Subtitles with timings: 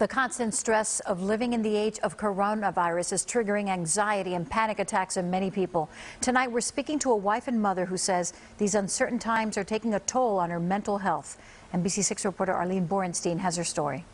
[0.00, 4.80] The constant stress of living in the age of coronavirus is triggering anxiety and panic
[4.80, 5.88] attacks in many people.
[6.20, 9.94] Tonight, we're speaking to a wife and mother who says these uncertain times are taking
[9.94, 11.38] a toll on her mental health.
[11.72, 14.04] NBC6 reporter Arlene Borenstein has her story.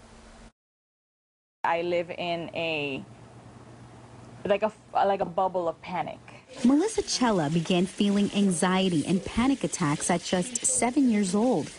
[1.65, 3.03] I live in a
[4.45, 6.19] like a like a bubble of panic.
[6.65, 11.71] Melissa Cella began feeling anxiety and panic attacks at just seven years old,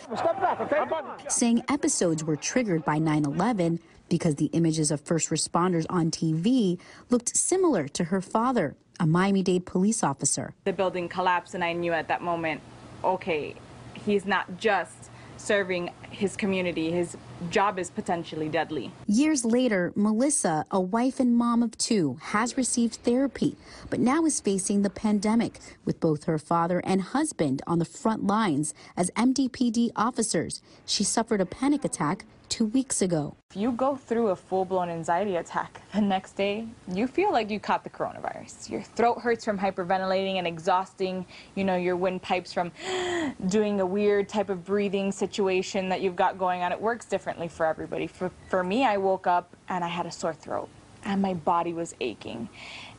[1.28, 3.80] saying episodes were triggered by 9 11
[4.12, 6.78] because the images of first responders on TV
[7.10, 10.54] looked similar to her father, a Miami Dade police officer.
[10.66, 12.60] The building collapsed, and I knew at that moment,
[13.06, 13.56] okay,
[13.94, 16.92] he's not just serving his community.
[16.92, 17.16] His
[17.50, 18.92] job is potentially deadly.
[19.08, 23.56] Years later, Melissa, a wife and mom of two, has received therapy,
[23.90, 28.28] but now is facing the pandemic with both her father and husband on the front
[28.28, 30.62] lines as MDPD officers.
[30.86, 33.34] She suffered a panic attack two weeks ago.
[33.52, 37.50] If you go through a full blown anxiety attack the next day, you feel like
[37.50, 38.70] you caught the coronavirus.
[38.70, 42.74] Your throat hurts from hyperventilating and exhausting, you know, your windpipes from
[43.48, 46.74] doing a weird type of breathing situation that you've got going on.
[46.74, 48.06] It works differently for everybody.
[48.06, 50.68] For, for me, I woke up and I had a sore throat
[51.06, 52.50] and my body was aching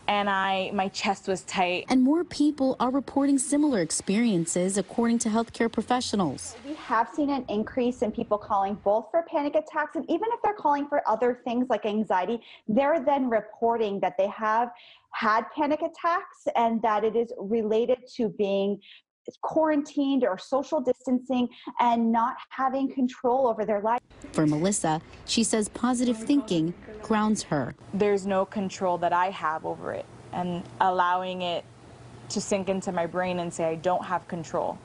[0.08, 1.86] and I my chest was tight.
[1.88, 6.56] And more people are reporting similar experiences according to healthcare professionals.
[6.66, 10.40] We have seen an increase in people calling both for panic attacks and even if
[10.42, 14.70] they're calling for other things like anxiety, they're then reporting that they have
[15.12, 18.80] had panic attacks and that it is related to being
[19.42, 21.48] quarantined or social distancing
[21.80, 24.00] and not having control over their life.
[24.32, 27.74] For Melissa, she says positive thinking grounds her.
[27.94, 31.64] There's no control that I have over it and allowing it
[32.30, 34.78] to sink into my brain and say I don't have control.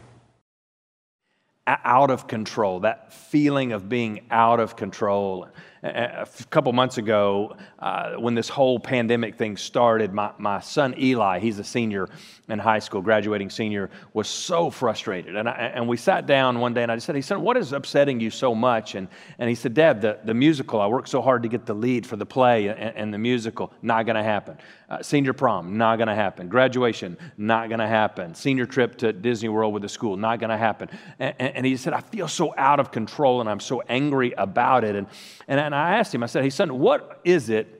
[1.67, 5.49] Out of control, that feeling of being out of control
[5.83, 11.39] a couple months ago, uh, when this whole pandemic thing started, my, my son Eli,
[11.39, 12.07] he's a senior
[12.49, 15.35] in high school, graduating senior, was so frustrated.
[15.35, 17.57] And, I, and we sat down one day and I just said, he said, what
[17.57, 18.95] is upsetting you so much?
[18.95, 19.07] And,
[19.37, 22.07] and he said, Dad, the, the musical, I worked so hard to get the lead
[22.07, 24.57] for the play and, and the musical, not going to happen.
[24.89, 26.47] Uh, senior prom, not going to happen.
[26.47, 28.33] Graduation, not going to happen.
[28.33, 30.89] Senior trip to Disney World with the school, not going to happen.
[31.19, 34.85] And, and, he said, I feel so out of control and I'm so angry about
[34.85, 34.95] it.
[34.95, 35.07] And,
[35.47, 37.76] and, and I asked him, I said, Hey, son, what is it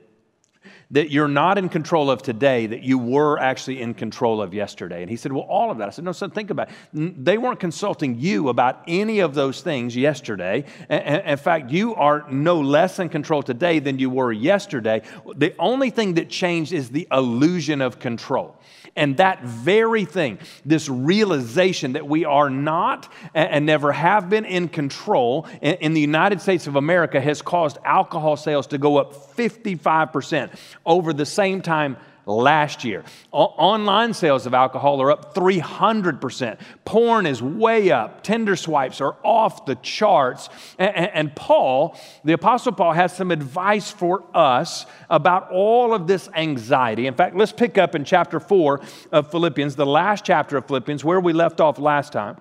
[0.90, 5.02] that you're not in control of today that you were actually in control of yesterday?
[5.02, 5.88] And he said, Well, all of that.
[5.88, 7.24] I said, No, son, think about it.
[7.24, 10.64] They weren't consulting you about any of those things yesterday.
[10.88, 15.02] In fact, you are no less in control today than you were yesterday.
[15.36, 18.56] The only thing that changed is the illusion of control.
[18.96, 24.68] And that very thing, this realization that we are not and never have been in
[24.68, 30.50] control in the United States of America, has caused alcohol sales to go up 55%
[30.84, 31.96] over the same time
[32.28, 33.04] last year.
[33.32, 36.58] O- online sales of alcohol are up 300%.
[36.84, 38.22] Porn is way up.
[38.22, 40.48] Tinder swipes are off the charts.
[40.78, 46.28] And, and Paul, the Apostle Paul, has some advice for us about all of this
[46.34, 47.06] anxiety.
[47.06, 48.80] In fact, let's pick up in chapter 4
[49.12, 52.36] of Philippians, the last chapter of Philippians, where we left off last time.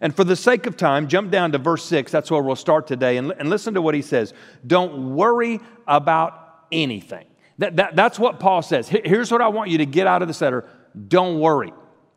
[0.00, 2.12] And for the sake of time, jump down to verse 6.
[2.12, 3.16] That's where we'll start today.
[3.16, 4.32] And, and listen to what he says.
[4.66, 7.26] Don't worry about anything.
[7.58, 8.88] That, that, that's what Paul says.
[8.88, 10.64] Here's what I want you to get out of this letter
[11.08, 11.72] don't worry.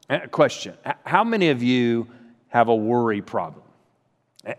[0.09, 0.75] Uh, question
[1.05, 2.07] How many of you
[2.49, 3.63] have a worry problem?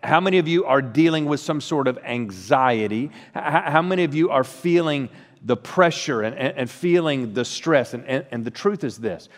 [0.03, 3.11] How many of you are dealing with some sort of anxiety?
[3.35, 5.09] How many of you are feeling
[5.45, 7.93] the pressure and, and, and feeling the stress?
[7.93, 9.29] And, and, and the truth is this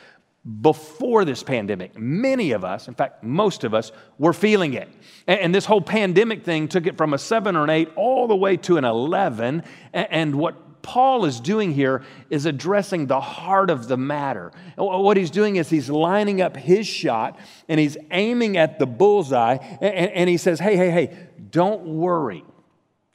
[0.60, 4.88] before this pandemic, many of us, in fact, most of us, were feeling it.
[5.26, 8.36] And, this whole pandemic thing took it from a seven or an eight all the
[8.36, 9.62] way to an 11.
[9.94, 14.52] And what Paul is doing here is addressing the heart of the matter.
[14.76, 19.54] What he's doing is he's lining up his shot and he's aiming at the bullseye
[19.80, 22.44] and, he says, Hey, hey, hey, don't worry.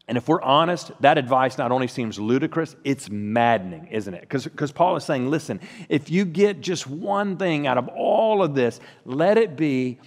[0.10, 4.22] And if we're honest, that advice not only seems ludicrous, it's maddening, isn't it?
[4.22, 8.56] Because Paul is saying, listen, if you get just one thing out of all of
[8.56, 10.00] this, let it be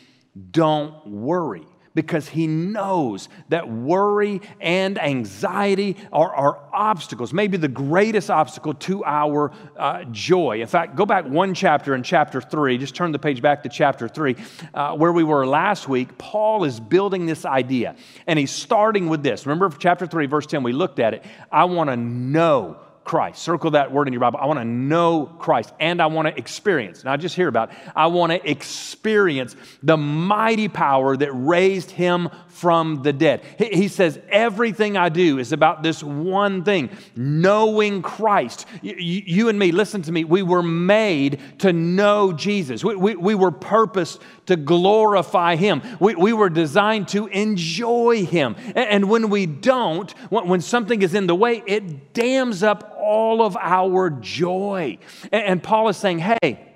[0.51, 8.31] don't worry because he knows that worry and anxiety are, are obstacles, maybe the greatest
[8.31, 10.61] obstacle to our uh, joy.
[10.61, 13.69] In fact, go back one chapter in chapter three, just turn the page back to
[13.69, 14.37] chapter three,
[14.75, 16.17] uh, where we were last week.
[16.19, 17.97] Paul is building this idea,
[18.27, 19.47] and he's starting with this.
[19.47, 21.25] Remember chapter three, verse 10, we looked at it.
[21.51, 23.43] I want to know Christ.
[23.43, 24.39] Circle that word in your Bible.
[24.41, 28.07] I want to know Christ and I want to experience, not just hear about, I
[28.07, 33.43] want to experience the mighty power that raised him from the dead.
[33.59, 38.67] He says, Everything I do is about this one thing knowing Christ.
[38.83, 42.85] You, and me, listen to me, we were made to know Jesus.
[42.85, 45.83] We, we, we were purposed to glorify Him.
[45.99, 48.55] We, we were designed to enjoy Him.
[48.77, 53.57] And when we don't, when something is in the way, it dams up all of
[53.57, 54.99] our joy.
[55.33, 56.69] And Paul is saying, hey,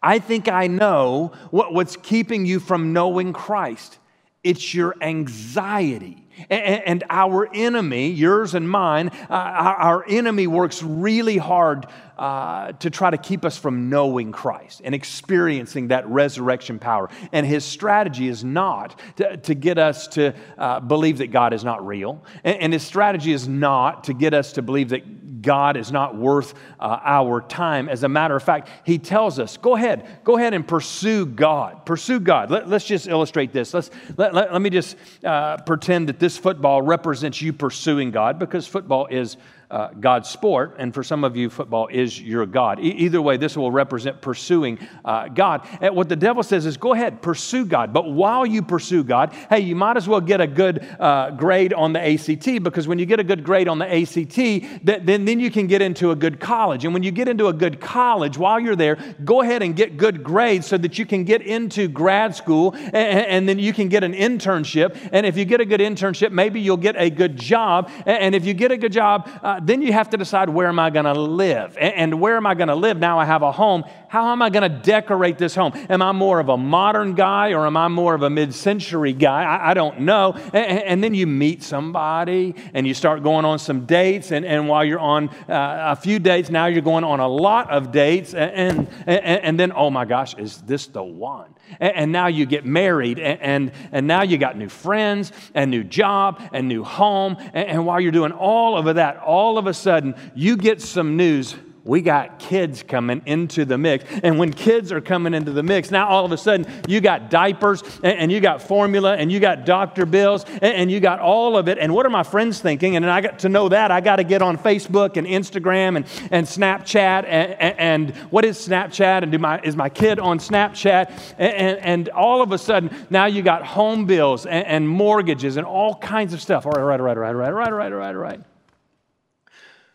[0.00, 3.98] I think I know what, what's keeping you from knowing Christ.
[4.46, 6.22] It's your anxiety.
[6.50, 11.86] And our enemy, yours and mine, uh, our enemy works really hard
[12.18, 17.08] uh, to try to keep us from knowing Christ and experiencing that resurrection power.
[17.32, 21.86] And his strategy is not to, get us to uh, believe that God is not
[21.86, 22.22] real.
[22.44, 26.54] And his strategy is not to get us to believe that God is not worth
[26.80, 27.88] uh, our time.
[27.88, 31.86] As a matter of fact, He tells us, go ahead, go ahead and pursue God.
[31.86, 32.50] Pursue God.
[32.50, 33.72] Let, us just illustrate this.
[33.72, 38.40] Let's, let, let, let me just uh, pretend that this football represents you pursuing God
[38.40, 39.36] because football is
[39.70, 42.78] uh, God's sport, and for some of you, football is your God.
[42.78, 45.66] E- either way, this will represent pursuing uh, God.
[45.80, 47.92] And what the devil says is go ahead, pursue God.
[47.92, 51.72] But while you pursue God, hey, you might as well get a good uh, grade
[51.72, 55.40] on the ACT because when you get a good grade on the ACT, then, then
[55.40, 56.84] you can get into a good college.
[56.84, 59.96] And when you get into a good college, while you're there, go ahead and get
[59.96, 63.88] good grades so that you can get into grad school and, and then you can
[63.88, 64.96] get an internship.
[65.10, 67.90] And if you get a good internship, maybe you'll get a good job.
[68.06, 70.78] And if you get a good job, uh, then you have to decide where am
[70.78, 71.76] I going to live?
[71.78, 72.98] And, and where am I going to live?
[72.98, 73.84] Now I have a home.
[74.08, 75.72] How am I going to decorate this home?
[75.88, 79.12] Am I more of a modern guy or am I more of a mid century
[79.12, 79.42] guy?
[79.42, 80.32] I, I, don't know.
[80.52, 84.30] And, and, then you meet somebody and you start going on some dates.
[84.32, 87.70] And, and while you're on uh, a few dates, now you're going on a lot
[87.70, 88.34] of dates.
[88.34, 91.54] And, and, and then, oh my gosh, is this the one?
[91.80, 96.40] And, now you get married, and, and, now you got new friends, and new job,
[96.52, 97.36] and new home.
[97.38, 101.16] And, and while you're doing all of that, all of a sudden, you get some
[101.16, 101.54] news
[101.86, 104.04] we got kids coming into the mix.
[104.24, 107.30] And when kids are coming into the mix, now all of a sudden you got
[107.30, 111.20] diapers and, and you got formula and you got doctor bills and, and, you got
[111.20, 111.78] all of it.
[111.78, 112.96] And what are my friends thinking?
[112.96, 113.92] And I got to know that.
[113.92, 117.24] I got to get on Facebook and Instagram and, and Snapchat.
[117.24, 119.22] And, and, what is Snapchat?
[119.22, 121.34] And do my, is my kid on Snapchat?
[121.38, 125.94] And, and, all of a sudden now you got home bills and, mortgages and all
[125.94, 126.66] kinds of stuff.
[126.66, 128.40] All right, right, right, right, right, right, right, right, right, right.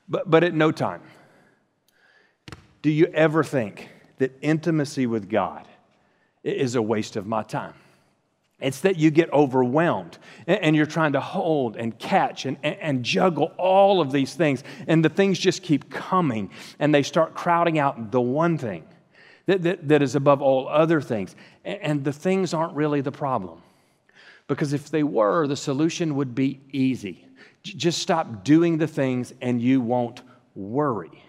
[0.08, 1.02] But, but at no time,
[2.82, 5.68] do you ever think that intimacy with God
[6.44, 7.74] is a waste of my time?
[8.60, 13.52] It's that you get overwhelmed and you're trying to hold and catch and, and, juggle
[13.58, 18.12] all of these things, and the things just keep coming and they start crowding out
[18.12, 18.84] the one thing
[19.48, 21.36] that, that, that is above all other things.
[21.66, 23.64] And the things aren't really the problem.
[24.48, 27.26] Because if they were, the solution would be easy.
[27.64, 30.22] Just stop doing the things and you won't
[30.56, 31.24] worry.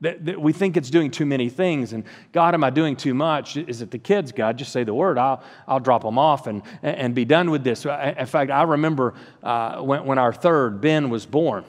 [0.00, 1.92] That, that, we think it's doing too many things.
[1.92, 3.56] And God, am I doing too much?
[3.56, 4.56] Is it the kids, God?
[4.56, 5.18] Just say the word.
[5.18, 7.84] I'll, I'll drop them off and, and be done with this.
[7.84, 11.64] In fact, I remember uh, when, when our third, Ben, was born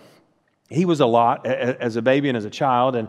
[0.70, 3.08] he was a lot as a baby and as a child and,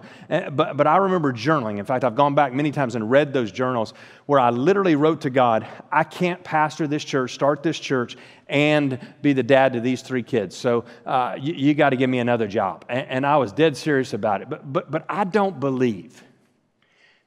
[0.57, 1.79] but, but i remember journaling.
[1.79, 3.93] In fact i've gone back many times and read those journals
[4.27, 8.17] where i literally wrote to god i can't pastor this church start this church
[8.49, 10.57] and be the dad to these three kids.
[10.57, 12.85] So uh, you, you got to give me another job.
[12.89, 14.51] And, and i was dead serious about it.
[14.51, 16.25] But, but, but i don't believe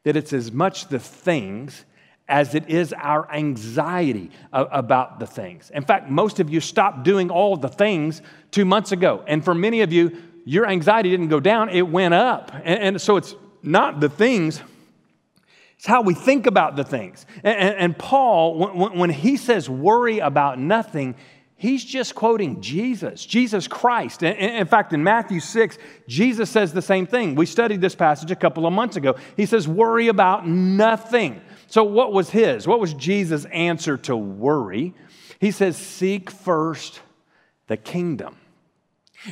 [0.04, 1.86] that it's as much the things
[2.28, 5.72] as it is our anxiety about the things.
[5.74, 9.24] In fact, most of you stopped doing all the things two months ago.
[9.28, 12.52] And for many of you, your anxiety didn't go down, it went up.
[12.64, 14.62] And, and so it's not the things,
[15.78, 17.26] it's how we think about the things.
[17.44, 21.16] And, and Paul, when, when he says worry about nothing,
[21.64, 24.22] He's just quoting Jesus, Jesus Christ.
[24.22, 25.78] In fact, in Matthew 6,
[26.10, 27.36] Jesus says the same thing.
[27.36, 29.16] We studied this passage a couple of months ago.
[29.38, 31.40] He says, Worry about nothing.
[31.74, 32.68] So, what was his?
[32.68, 34.94] What was Jesus' answer to worry?
[35.40, 37.02] He says, Seek first
[37.66, 38.38] the kingdom.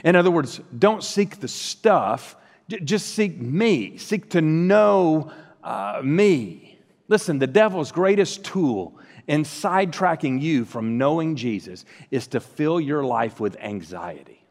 [0.03, 2.35] In other words, don't seek the stuff,
[2.67, 3.95] just seek me.
[3.97, 5.31] Seek to know
[5.63, 6.79] uh, me.
[7.07, 13.03] Listen, the devil's greatest tool in sidetracking you from knowing Jesus is to fill your
[13.03, 14.43] life with anxiety.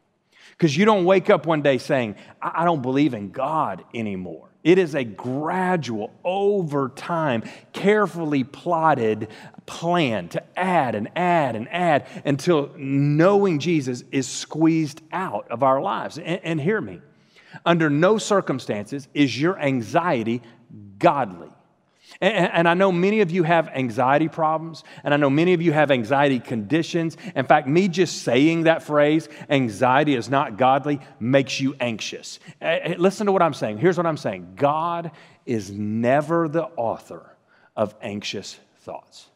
[0.51, 4.50] Because you don't wake up one day saying, I don't believe in God anymore.
[4.63, 9.29] It is a gradual, over time, carefully plotted
[9.65, 15.81] plan to add and add and add until knowing Jesus is squeezed out of our
[15.81, 16.17] lives.
[16.17, 17.01] And, and hear me,
[17.65, 20.41] Under no circumstances is your anxiety
[20.99, 21.50] godly.
[22.19, 25.61] And, and, I know many of you have anxiety problems, and I know many of
[25.61, 27.15] you have anxiety conditions.
[27.35, 32.39] In fact, me just saying that phrase, anxiety is not godly, makes you anxious.
[32.97, 33.77] Listen to what I'm saying.
[33.77, 35.11] Here's what I'm saying God
[35.45, 37.35] is never the author
[37.75, 39.27] of anxious thoughts.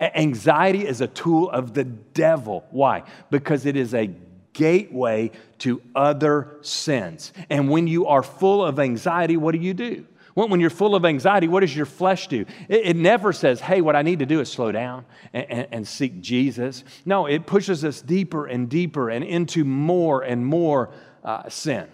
[0.00, 2.64] Anxiety is a tool of the devil.
[2.70, 3.02] Why?
[3.30, 4.10] Because it is a
[4.52, 7.32] gateway to other sins.
[7.50, 10.06] And when you are full of anxiety, what do you do?
[10.34, 12.44] When you're full of anxiety, what does your flesh do?
[12.68, 15.88] It, never says, hey, what I need to do is slow down and, and, and
[15.88, 16.82] seek Jesus.
[17.04, 20.90] No, it pushes us deeper and deeper and into more and more
[21.22, 21.86] uh, sin.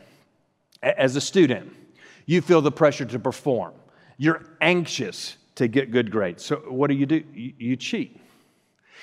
[0.83, 1.71] As a student,
[2.25, 3.75] you feel the pressure to perform.
[4.17, 6.43] You're anxious to get good grades.
[6.45, 7.23] So, what do you do?
[7.35, 8.20] You, you cheat.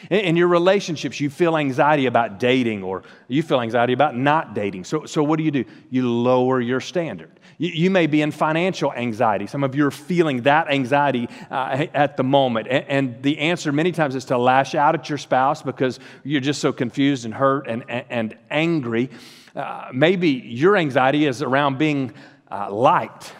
[0.09, 4.83] In your relationships, you feel anxiety about dating or you feel anxiety about not dating.
[4.83, 5.65] So, so what do you do?
[5.89, 7.39] You lower your standard.
[7.57, 9.47] You, you may be in financial anxiety.
[9.47, 12.67] Some of you are feeling that anxiety uh, at the moment.
[12.69, 16.41] And, and, the answer many times is to lash out at your spouse because you're
[16.41, 19.09] just so confused and hurt and, and, and angry.
[19.55, 22.13] Uh, maybe your anxiety is around being
[22.51, 23.33] uh, liked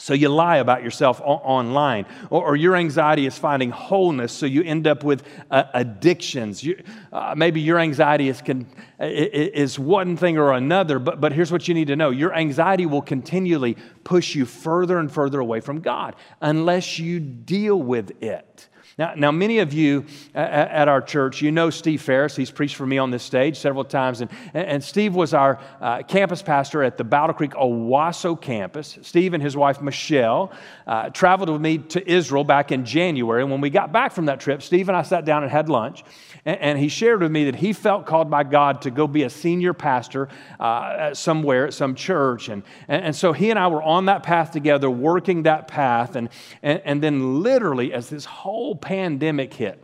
[0.00, 4.62] so you lie about yourself online, or, or, your anxiety is finding wholeness, so you
[4.62, 6.64] end up with uh, addictions.
[6.64, 8.66] You, uh, maybe your anxiety is, can,
[8.98, 12.86] is one thing or another, but, but here's what you need to know your anxiety
[12.86, 18.69] will continually push you further and further away from God unless you deal with it.
[19.00, 20.04] Now, now many of you
[20.34, 22.36] at our church, you know Steve Ferris.
[22.36, 24.20] He's preached for me on this stage several times.
[24.20, 28.98] And, and Steve was our uh, campus pastor at the Battle Creek Owasso campus.
[29.00, 30.52] Steve and his wife, Michelle,
[30.86, 33.40] uh, traveled with me to Israel back in January.
[33.40, 35.70] And when we got back from that trip, Steve and I sat down and had
[35.70, 36.04] lunch.
[36.44, 39.22] And, and he shared with me that he felt called by God to go be
[39.22, 40.28] a senior pastor
[40.58, 42.48] uh, somewhere at some church.
[42.48, 46.16] And, and, and, so he and I were on that path together, working that path.
[46.16, 46.28] And,
[46.62, 49.80] and, and then, literally, as this whole pandemic hit,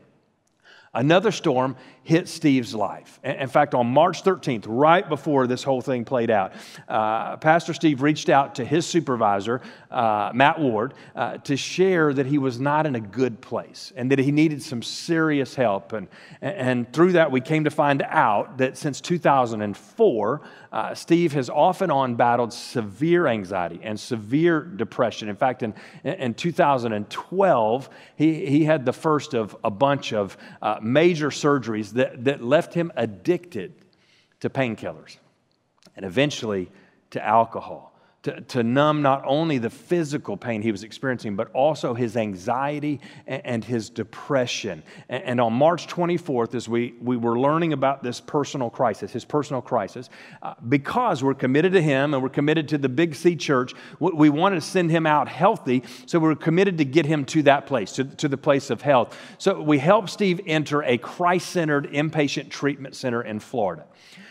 [0.92, 3.18] another storm hit Steve's life.
[3.24, 6.52] In fact, on March 13th, right before this whole thing played out,
[6.88, 9.60] uh, Pastor Steve reached out to his supervisor,
[9.90, 14.08] uh, Matt Ward, uh, to share that he was not in a good place and
[14.12, 15.94] that he needed some serious help.
[15.94, 16.06] And,
[16.40, 21.80] and through that, we came to find out that since 2004, uh, Steve has off
[21.80, 25.28] and on battled severe anxiety and severe depression.
[25.28, 30.78] In fact, in, in 2012, he, he had the first of a bunch of uh,
[30.80, 33.74] major surgeries that, that left him addicted
[34.40, 35.16] to painkillers
[35.96, 36.70] and eventually
[37.10, 37.95] to alcohol
[38.26, 43.00] to, to numb not only the physical pain he was experiencing, but also his anxiety
[43.28, 44.82] and, and his depression.
[45.08, 49.24] And, and, on March 24th, as we, we were learning about this personal crisis, his
[49.24, 50.10] personal crisis,
[50.42, 54.10] uh, because we're committed to him and we're committed to the Big C church, we,
[54.10, 57.44] we wanted to send him out healthy, so we we're committed to get him to
[57.44, 59.16] that place, to, to the place of health.
[59.38, 63.84] So we helped Steve enter a Christ centered inpatient treatment center in Florida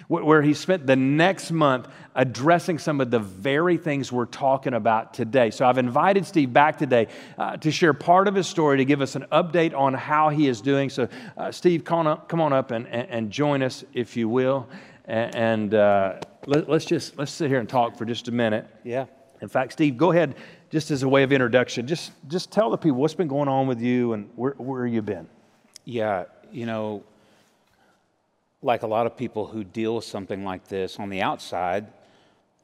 [0.08, 5.14] where he spent the next month addressing some of the very things we're talking about
[5.14, 5.52] today.
[5.52, 7.08] So I've invited Steve back today
[7.38, 10.48] uh, to share part of his story, to give us an update on how he
[10.48, 10.90] is doing.
[10.90, 11.08] So,
[11.38, 14.30] uh, Steve, come on up, come on up and, and, and join us, if you
[14.30, 14.70] will.
[15.06, 18.68] And, and uh, let, us just let's sit here and talk for just a minute.
[18.84, 19.06] Yeah.
[19.42, 20.36] In fact, Steve, go ahead,
[20.72, 23.68] just as a way of introduction, just just tell the people what's been going on
[23.68, 25.28] with you and where where you been.
[25.84, 27.04] Yeah, you know,
[28.66, 31.86] like a lot of people who deal with something like this on the outside,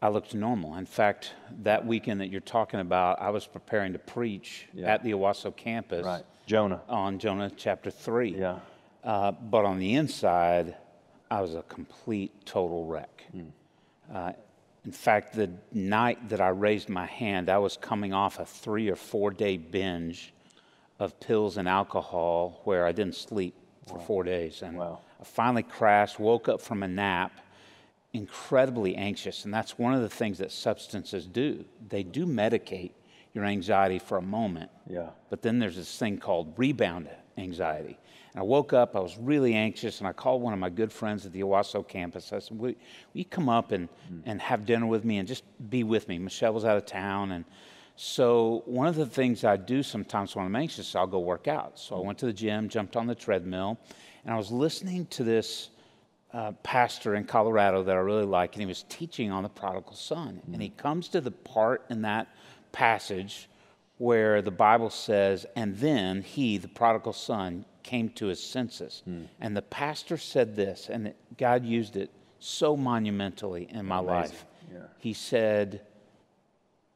[0.01, 0.75] I looked normal.
[0.75, 4.91] In fact, that weekend that you're talking about, I was preparing to preach yeah.
[4.91, 6.03] at the Owasso campus.
[6.03, 6.24] Right.
[6.48, 6.81] Jonah.
[6.89, 8.36] On Jonah chapter 3.
[8.36, 8.60] Yeah.
[9.03, 10.75] Uh, but on the inside,
[11.29, 13.24] I was a complete, total wreck.
[13.36, 13.51] Mm.
[14.12, 14.31] Uh,
[14.84, 18.89] in fact, the night that I raised my hand, I was coming off a three
[18.89, 20.34] or four day binge
[20.98, 23.53] of pills and alcohol where I didn't sleep
[23.91, 24.03] for wow.
[24.03, 24.62] four days.
[24.62, 25.00] And wow.
[25.19, 27.31] I finally crashed, woke up from a nap,
[28.13, 29.45] incredibly anxious.
[29.45, 31.65] And that's one of the things that substances do.
[31.89, 32.91] They do medicate
[33.33, 34.71] your anxiety for a moment.
[34.88, 35.10] Yeah.
[35.29, 37.98] But then there's this thing called rebound anxiety.
[38.33, 40.91] And I woke up, I was really anxious, and I called one of my good
[40.91, 42.31] friends at the Owasso campus.
[42.31, 42.75] I said, Will, will
[43.13, 44.21] you come up and, mm.
[44.25, 46.17] and have dinner with me and just be with me?
[46.17, 47.33] Michelle was out of town.
[47.33, 47.45] And
[48.03, 51.77] so, one of the things I do sometimes when I'm anxious, I'll go work out.
[51.77, 53.77] So, I went to the gym, jumped on the treadmill,
[54.25, 55.70] and I was listening to this
[56.34, 59.93] uh, pastor in Colorado that I really like, and he was teaching on the prodigal
[59.93, 60.41] son.
[60.41, 60.53] Mm-hmm.
[60.53, 62.27] And he comes to the part in that
[62.72, 63.48] passage
[64.00, 69.03] where the Bible says, And then he, the prodigal son, came to his senses.
[69.08, 69.27] Mm.
[69.39, 74.15] And the pastor said this, and God used it so monumentally in my Amazing.
[74.15, 74.46] life.
[74.98, 75.81] he said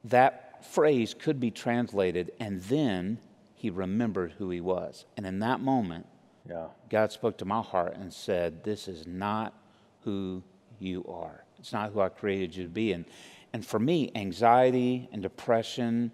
[0.05, 3.19] that phrase could be translated, and then
[3.53, 5.05] he remembered who he was.
[5.17, 6.05] And in that moment,
[6.47, 6.67] Yeah.
[6.89, 9.53] God spoke to my heart and said, This is not
[10.03, 10.43] who
[10.79, 11.43] you are.
[11.57, 12.91] It's not who I created you to be.
[12.93, 13.05] And,
[13.53, 16.11] and for me, anxiety and depression,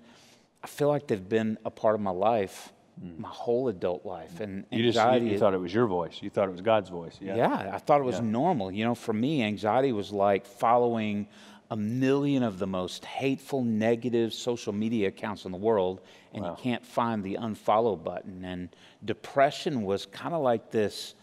[0.63, 3.21] I feel like they've been a part of my life, hmm.
[3.21, 4.39] my whole adult life.
[4.39, 6.19] And You just you, you thought it was your voice.
[6.21, 7.17] You thought it was God's voice.
[7.19, 7.35] Yeah.
[7.35, 8.25] yeah, I thought it was Yeah.
[8.25, 8.71] normal.
[8.71, 11.27] You know, for me, anxiety was like following
[11.71, 16.01] a million of the most hateful, negative social media accounts in the world,
[16.33, 18.43] and you can't find the unfollow button.
[18.45, 18.69] And
[19.05, 21.15] depression was kind of like this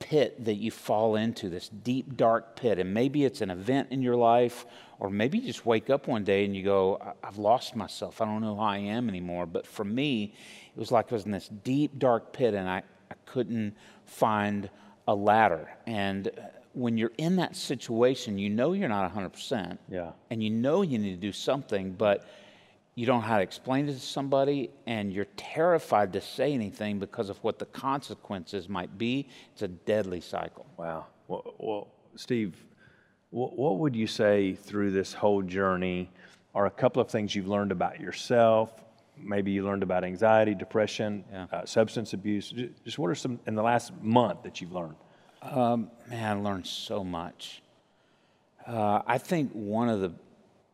[0.00, 2.78] pit that you fall into, this deep, dark pit.
[2.80, 4.66] And maybe it's an event in your life,
[4.98, 8.20] or maybe you just wake up one day and you go, "I- I've lost myself.
[8.20, 9.46] I don't know who I am anymore.
[9.46, 10.34] But for me,
[10.74, 12.78] it was like I was in this deep, dark pit and I,
[13.10, 14.68] I couldn't find
[15.06, 15.68] a ladder.
[15.86, 16.30] And uh,
[16.72, 19.78] when you're in that situation, you know you're not 100%.
[19.88, 20.12] Yeah.
[20.30, 22.28] And you know you need to do something, but
[22.94, 26.98] you don't know how to explain it to somebody, and you're terrified to say anything
[26.98, 29.28] because of what the consequences might be.
[29.52, 30.66] It's a deadly cycle.
[30.76, 31.06] Wow.
[31.28, 32.56] Well, well Steve,
[33.30, 36.10] what, what would you say through this whole journey
[36.54, 38.72] are a couple of things you've learned about yourself?
[39.16, 41.46] Maybe you learned about anxiety, depression, Yeah.
[41.52, 42.52] uh, substance abuse.
[42.84, 44.96] Just what are some in the last month that you've learned?
[45.42, 47.62] Man, I learned so much.
[48.66, 50.12] Uh, I think one of the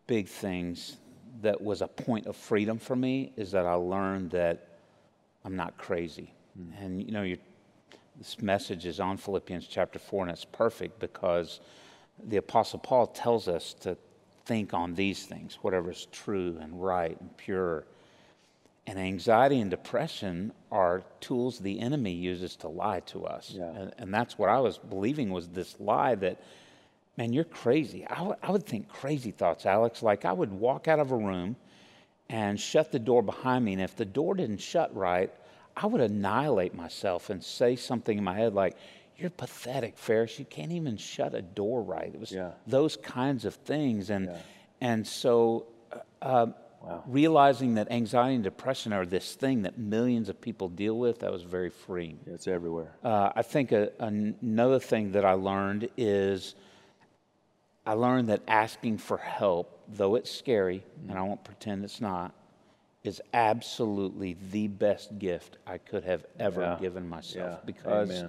[0.06, 0.97] big things
[1.42, 4.68] that was a point of freedom for me is that I learned that
[5.44, 6.33] I'm not crazy.
[6.80, 7.35] And you know,
[8.16, 11.61] this message is on Philippians chapter 4, and it's perfect because
[12.28, 13.97] the Apostle Paul tells us to
[14.47, 17.85] think on these things, whatever is true and right and pure.
[18.87, 23.50] And anxiety and depression are tools the enemy uses to lie to us.
[23.50, 23.71] Yeah.
[23.71, 26.38] And, and that's what I was believing was this lie that,
[27.17, 28.07] man, you're crazy.
[28.07, 30.03] I would- I would think crazy thoughts, Alex.
[30.03, 31.57] Like I would walk out of a room
[32.29, 33.73] and shut the door behind me.
[33.73, 35.33] And if the door didn't shut right,
[35.76, 38.76] I would annihilate myself and say something in my head like,
[39.17, 40.38] You're pathetic, Ferris.
[40.41, 42.12] You can't even shut a door right.
[42.12, 42.50] It was Yeah.
[42.67, 44.11] those kinds of things.
[44.11, 44.37] And, Yeah.
[44.81, 45.66] and so
[46.20, 46.49] uh,
[47.07, 51.33] realizing that anxiety and depression are this thing that millions of people deal with, that
[51.33, 52.18] was very freeing.
[52.27, 52.92] It's everywhere.
[53.03, 56.55] Uh, I think a, another thing that I learned is
[57.87, 62.35] I learned that asking for help, though it's scary, and I won't pretend it's not,
[63.03, 66.79] is absolutely the best gift I could have ever Yeah.
[66.81, 67.59] given myself.
[67.61, 67.66] Yeah.
[67.66, 68.25] Because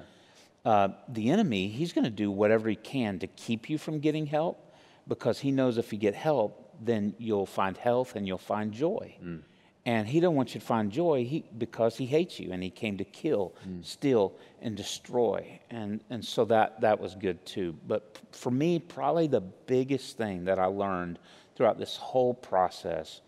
[0.66, 4.26] uh, the enemy, he's going to do whatever he can to keep you from getting
[4.26, 4.74] help
[5.08, 9.16] because he knows if you get help, then you'll find health and you'll find joy.
[9.24, 9.42] Mm.
[9.88, 12.72] And he don't want you to find joy he, because he hates you and he
[12.72, 13.86] came to kill, mm.
[13.86, 15.60] steal, and destroy.
[15.70, 17.78] And, and so that, that was good too.
[17.88, 21.20] But for me, probably the biggest thing that I learned
[21.56, 23.22] throughout this whole process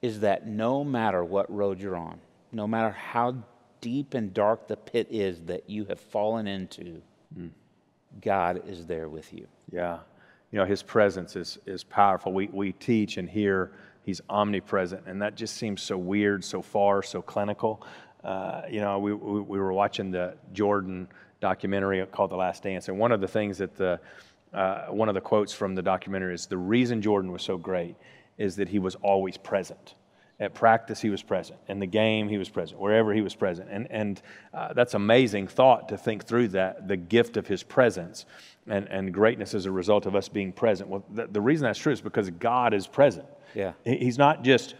[0.00, 2.18] is that no matter what road you're on,
[2.50, 3.34] no matter how
[3.82, 7.02] deep and dark the pit is that you have fallen into,
[7.38, 7.50] mm.
[8.22, 9.46] God is there with you.
[9.70, 9.98] Yeah.
[10.52, 12.32] You know, his presence is, is powerful.
[12.32, 17.02] We, we teach and hear he's omnipresent, and that just seems so weird, so far,
[17.02, 17.86] so clinical.
[18.24, 21.08] Uh, you know, we, we, we were watching the Jordan
[21.40, 24.00] documentary called The Last Dance, and one of the things that the,
[24.52, 27.94] uh, one of the quotes from the documentary is the reason Jordan was so great
[28.38, 29.94] is that he was always present.
[30.40, 31.58] At practice, he was present.
[31.68, 32.80] In the game, he was present.
[32.80, 33.68] Wherever he was present.
[33.70, 34.22] And, and
[34.54, 38.24] uh, that's amazing thought to think through that, the gift of his presence
[38.66, 40.88] and, and greatness as a result of us being present.
[40.88, 43.26] Well, the, the reason that's true is because God is present.
[43.54, 43.72] Yeah.
[43.84, 44.76] He's not just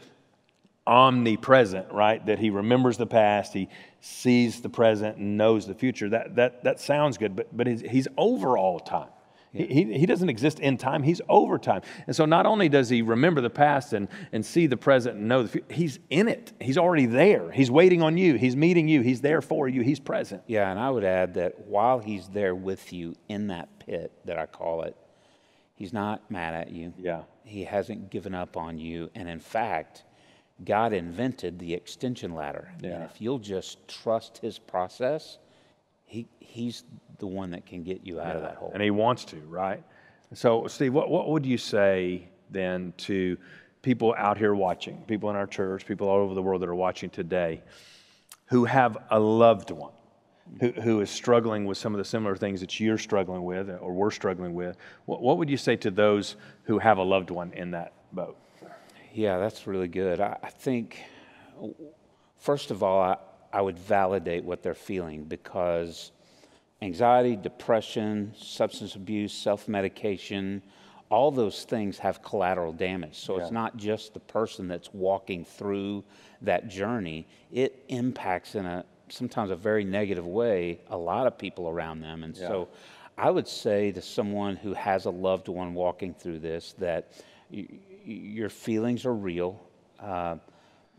[0.86, 2.24] omnipresent, right?
[2.24, 3.68] That he remembers the past, he
[4.00, 6.08] sees the present, and knows the future.
[6.08, 9.08] That, that, that sounds good, but, but he's, he's over all time.
[9.52, 11.82] He, he, he doesn't exist in time, he's over time.
[12.06, 15.28] And so not only does he remember the past and, and see the present and
[15.28, 16.52] know the future, he's in it.
[16.60, 17.50] He's already there.
[17.50, 20.42] He's waiting on you, he's meeting you, he's there for you, he's present.
[20.46, 24.38] Yeah, and I would add that while he's there with you in that pit that
[24.38, 24.96] I call it,
[25.74, 26.92] he's not mad at you.
[26.96, 27.22] Yeah.
[27.44, 29.10] He hasn't given up on you.
[29.16, 30.04] And in fact,
[30.64, 32.70] God invented the extension ladder.
[32.80, 32.90] Yeah.
[32.90, 35.38] And if you'll just trust his process,
[36.10, 36.82] he, he's
[37.18, 38.72] the one that can get you out of that hole.
[38.74, 39.80] And he wants to, right?
[40.34, 43.36] So, Steve, what, what would you say then to
[43.82, 46.74] people out here watching, people in our church, people all over the world that are
[46.74, 47.62] watching today
[48.46, 49.92] who have a loved one
[50.58, 53.92] who, who is struggling with some of the similar things that you're struggling with or
[53.92, 54.76] we're struggling with?
[55.04, 58.36] What, what would you say to those who have a loved one in that boat?
[59.14, 60.20] Yeah, that's really good.
[60.20, 61.00] I, I think,
[62.38, 63.16] first of all, I,
[63.52, 66.12] I would validate what they're feeling because
[66.82, 70.62] anxiety, depression, substance abuse, self medication,
[71.10, 73.18] all those things have collateral damage.
[73.18, 76.04] So it's not just the person that's walking through
[76.42, 81.68] that journey, it impacts in a sometimes a very negative way a lot of people
[81.68, 82.22] around them.
[82.22, 82.68] And so
[83.18, 87.10] I would say to someone who has a loved one walking through this that
[87.52, 89.60] y- y- your feelings are real.
[89.98, 90.36] Uh,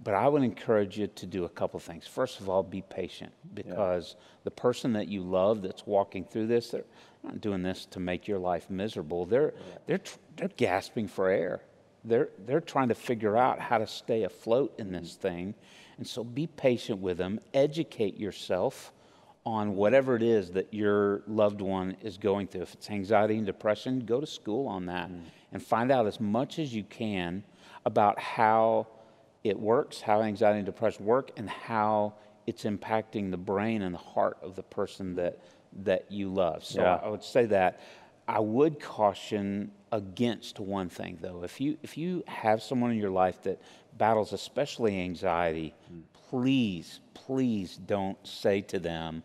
[0.04, 2.08] but I would encourage you to do a couple things.
[2.08, 6.70] First of all, be patient because the person that you love that's walking through this,
[6.70, 6.86] they're
[7.24, 9.26] not doing this to make your life miserable.
[9.26, 11.62] They're—they're—they're gasping for air.
[12.04, 15.22] They're, they're trying to figure out how to stay afloat in this mm-hmm.
[15.22, 15.56] thing.
[15.98, 18.92] And so be patient with them, educate yourself
[19.46, 22.64] on whatever it is that your loved one is going through.
[22.64, 25.22] If it's anxiety and depression, go to school on that mm.
[25.52, 27.44] and find out as much as you can
[27.86, 28.88] about how
[29.44, 32.14] it works, how anxiety and depression work, and how
[32.48, 35.40] it's impacting the brain and the heart of the person that
[35.84, 36.66] that you love.
[36.66, 37.00] So Yeah.
[37.02, 37.80] I would say that
[38.28, 41.44] I would caution against one thing though.
[41.44, 43.62] If you if you have someone in your life that
[43.98, 46.02] battles especially anxiety, hmm.
[46.30, 49.24] please, please don't say to them,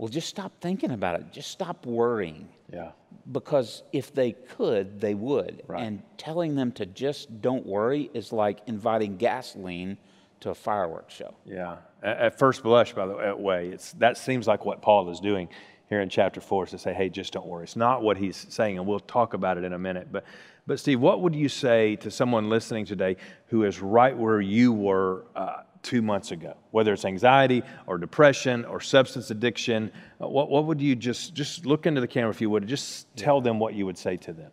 [0.00, 1.30] well just stop thinking about it.
[1.30, 2.92] Just stop worrying Yeah.
[3.30, 5.62] because if they could, they would.
[5.66, 5.82] Right.
[5.82, 9.98] And telling them to just don't worry is like inviting gasoline
[10.40, 11.34] to a fireworks show.
[11.44, 11.76] Yeah.
[12.02, 15.50] At, first blush, by the way, way, it's that seems like what Paul is doing
[15.90, 18.46] here in chapter four is to say, "Hey, just don't worry." It's not what he's
[18.48, 20.08] saying, and we'll talk about it in a minute.
[20.10, 20.24] But,
[20.66, 23.16] but Steve, what would you say to someone listening today
[23.48, 26.54] who is right where you were uh, two months ago?
[26.70, 29.90] Whether it's anxiety or depression or substance addiction,
[30.20, 33.06] uh, what what would you just just look into the camera if you would just
[33.16, 34.50] tell them what you would say to them?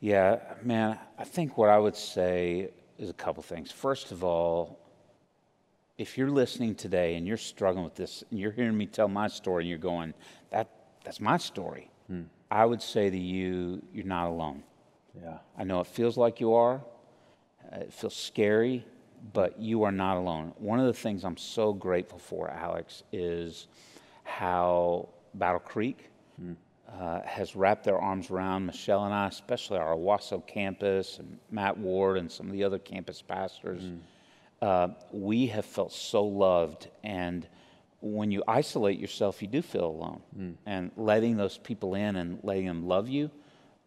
[0.00, 3.72] Yeah, man, I think what I would say is a couple things.
[3.72, 4.78] First of all,
[5.96, 9.28] if you're listening today and you're struggling with this and you're hearing me tell my
[9.28, 10.12] story and you're going,
[10.50, 10.68] that
[11.04, 11.90] that's my story.
[12.50, 14.62] I would say to you, you're not alone.
[15.20, 15.38] Yeah.
[15.58, 16.80] I know it feels like you are.
[17.72, 18.84] Uh, It feels scary,
[19.32, 20.52] but you are not alone.
[20.58, 23.68] One of the things I'm so grateful for, Alex, is
[24.24, 26.10] how Battle Creek
[27.00, 31.76] uh, has wrapped their arms around Michelle and I, especially our Owasso campus, and Matt
[31.78, 33.82] Ward, and some of the other campus pastors.
[34.62, 37.46] Uh, we have felt so loved and
[38.00, 40.22] when you isolate yourself you do feel alone
[40.66, 43.30] and letting those people in and letting them love you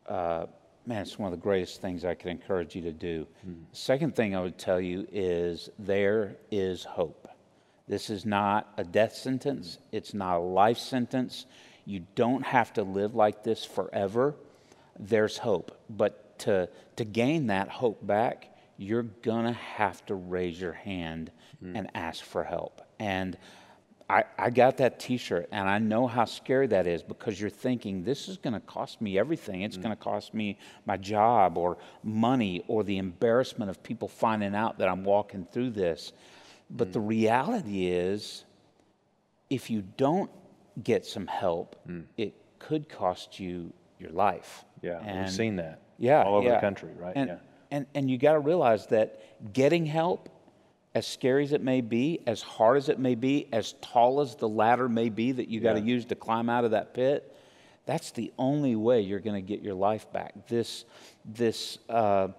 [0.08, 0.46] uh,
[0.88, 3.28] man it's one of the greatest things i could encourage you to do.
[3.44, 3.54] Hmm.
[3.72, 7.28] Second thing i would tell you is there is hope.
[7.88, 9.78] This is not a death sentence.
[9.92, 11.46] It's not a life sentence.
[11.86, 14.36] You don't have to live like this forever.
[15.00, 15.78] There's hope.
[15.90, 21.32] But to, to gain that hope back, you're going to have to raise your hand
[21.60, 21.76] hmm.
[21.76, 22.82] and ask for help.
[23.00, 23.38] And
[24.10, 27.50] I, I got that t shirt, and I know how scary that is because you're
[27.50, 29.64] thinking, this is going to cost me everything.
[29.64, 29.84] It's mm.
[29.84, 34.78] going to cost me my job or money or the embarrassment of people finding out
[34.78, 36.14] that I'm walking through this.
[36.70, 37.10] But the mm.
[37.10, 38.46] reality is,
[39.50, 40.32] if you don't
[40.84, 42.06] get some help, mm.
[42.18, 44.64] it could cost you your life.
[44.82, 47.14] Yeah, we've seen that Yeah, all over the country, right?
[47.16, 47.38] And, Yeah.
[47.72, 50.30] and and you got to realize that getting help,
[50.98, 54.36] as scary as it may be, as hard as it may be, as tall as
[54.36, 55.86] the ladder may be that you got to Yeah.
[55.86, 57.36] use to climb out of that pit,
[57.86, 60.48] that's the only way you're going to get your life back.
[60.48, 60.86] This
[61.24, 62.30] this uh,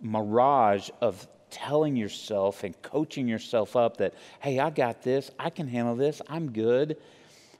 [0.00, 5.66] mirage of telling yourself and coaching yourself up that hey, I got this, I can
[5.66, 6.96] handle this, I'm good.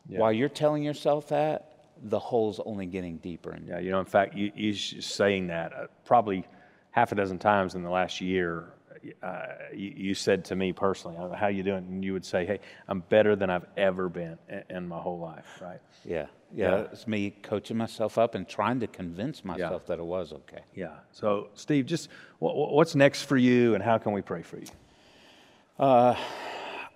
[0.06, 4.06] While you're telling yourself that, the hole's only getting deeper and Yeah, you know, in
[4.06, 6.44] fact, you, you saying that uh, probably
[6.92, 8.73] half a dozen times in the last year.
[9.22, 12.46] Uh, you, you said to me personally, "Uh, "How you doing?" And you would say,
[12.46, 15.80] "Hey, I'm better than I've ever been in, in my whole life." Right?
[16.04, 16.86] Yeah, yeah, Yeah.
[16.92, 20.62] It's me coaching myself up and trying to convince myself that it was okay.
[20.74, 20.94] Yeah.
[21.12, 24.66] So, Steve, just what, what's next for you, and how can we pray for you?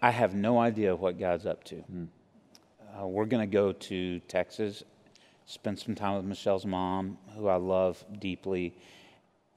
[0.01, 1.83] I have no idea what God's up to.
[3.01, 4.83] Uh, we're going to go to Texas,
[5.47, 8.75] spend some time with Michelle's mom, who I love deeply,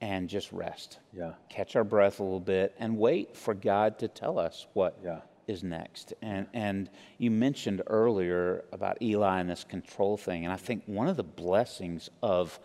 [0.02, 0.98] and just rest.
[1.16, 1.32] Yeah.
[1.48, 4.98] Catch our breath a little bit and wait for God to tell us what
[5.46, 5.68] is Yeah.
[5.68, 6.12] next.
[6.20, 11.08] And and you mentioned earlier about Eli and this control thing, and I think one
[11.08, 12.58] of the blessings of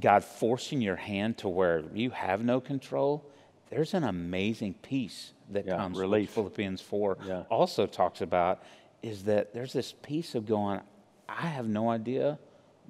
[0.00, 3.24] God forcing your hand to where you have no control,
[3.70, 5.96] there's an amazing peace that Yeah, comes.
[5.98, 6.30] relief.
[6.32, 7.44] Philippians four Yeah.
[7.50, 8.62] also talks about
[9.02, 10.80] is that there's this peace of going,
[11.28, 12.38] I have no idea,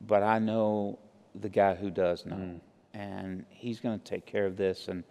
[0.06, 0.98] but I know
[1.34, 2.60] the guy who does know, Mm.
[2.94, 5.04] And he's going to take care of this, and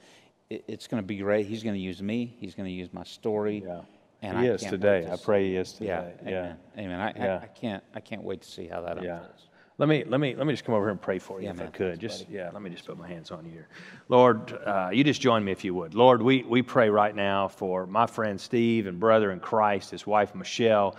[0.49, 1.45] it, it's going to be great.
[1.45, 2.35] He's going to use me.
[2.39, 3.63] He's going to use my story.
[3.65, 3.81] Yeah.
[4.21, 5.01] And he I is today.
[5.01, 6.13] to I pray he is today.
[6.23, 6.39] Yeah, Yeah.
[6.39, 6.57] amen.
[6.77, 6.99] amen.
[7.01, 7.39] I, Yeah.
[7.41, 7.83] I, I can't.
[7.93, 9.17] I can't wait to see how that Yeah.
[9.17, 9.47] unfolds.
[9.79, 11.51] Let me, let me, let me just come over here and pray for you Yeah,
[11.51, 11.67] if man.
[11.67, 11.99] I could.
[11.99, 13.67] Thanks, Just, yeah, let me just put my hands on you here.
[14.07, 15.95] Lord, uh, you just join me if you would.
[15.95, 20.05] Lord, we, we pray right now for my friend Steve and brother in Christ, his
[20.05, 20.95] wife Michelle.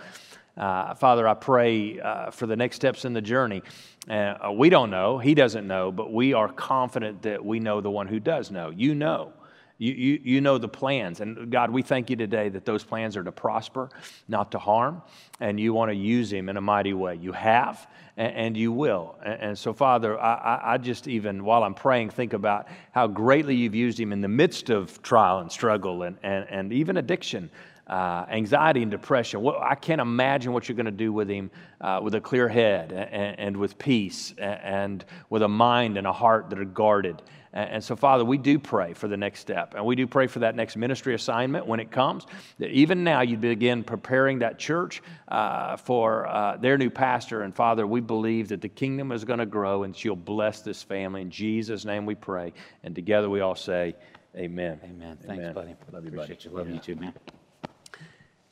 [0.57, 3.61] Uh, Father, I pray uh, for the next steps in the journey.
[4.09, 7.91] Uh, we don't know, he doesn't know, but we are confident that we know the
[7.91, 8.69] one who does know.
[8.69, 9.33] You know.
[9.77, 11.19] You, you, you know the plans.
[11.19, 13.89] And God, we thank you today that those plans are to prosper,
[14.29, 15.01] not to harm.
[15.41, 17.15] And you want to use him in a mighty way.
[17.15, 19.17] You have, and, and you will.
[19.21, 23.53] And, and so, Father, I, I, just even, while I'm praying, think about how greatly
[23.55, 27.49] you've used him in the midst of trial and struggle and, and, and even addiction.
[27.87, 29.41] Uh, anxiety and depression.
[29.41, 32.47] What, I can't imagine what you're going to do with him uh, with a clear
[32.47, 36.65] head and, and with peace and, and with a mind and a heart that are
[36.65, 37.21] guarded.
[37.53, 39.75] And so, Father, we do pray for the next step.
[39.75, 42.25] And we do pray for that next ministry assignment when it comes.
[42.59, 47.43] That even now, you begin preparing that church uh, for uh, their new pastor.
[47.43, 50.83] And Father, we believe that the kingdom is going to grow and you'll bless this
[50.83, 51.21] family.
[51.21, 52.51] In Jesus' name we pray.
[52.83, 53.95] And together we all say,
[54.35, 54.81] Amen.
[54.83, 55.17] Amen.
[55.25, 55.75] Thanks, buddy.
[55.93, 56.49] Love you, Appreciate buddy.
[56.49, 56.57] you.
[56.57, 56.73] Love Yeah.
[56.73, 57.13] you too, man.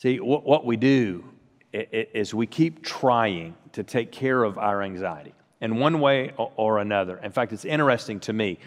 [0.04, 1.24] See, what, we do
[1.72, 7.16] is we keep trying to take care of our anxiety in one way or, another.
[7.24, 8.60] In fact, it's interesting to me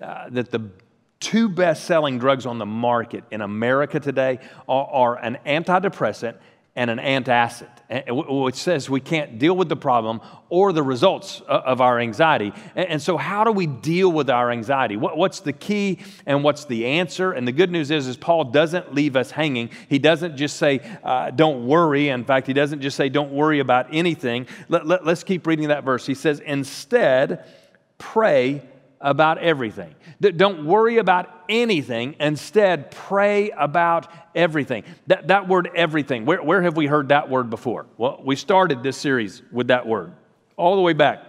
[0.00, 0.70] uh, that the
[1.18, 6.36] two best selling drugs on the market in America today are, are an antidepressant
[6.76, 7.73] and an antacid,
[8.08, 12.52] which says we can't deal with the problem or the results of our anxiety.
[12.74, 14.96] And and so, how do we deal with our anxiety?
[14.96, 17.32] What's the key and what's the answer?
[17.32, 19.70] And the good news is, is Paul doesn't leave us hanging.
[19.88, 23.58] He doesn't just say, uh, "Don't worry." In fact, he doesn't just say, "Don't worry
[23.58, 26.06] about anything." Let, let, let's keep reading that verse.
[26.06, 27.44] He says, "Instead,
[27.98, 28.62] pray."
[29.04, 29.94] About everything.
[30.18, 32.16] Don't worry about anything.
[32.18, 34.82] Instead, pray about everything.
[35.06, 37.86] That, that word, everything, where, where have we heard that word before?
[37.98, 40.14] Well, we started this series with that word
[40.56, 41.22] all the way back.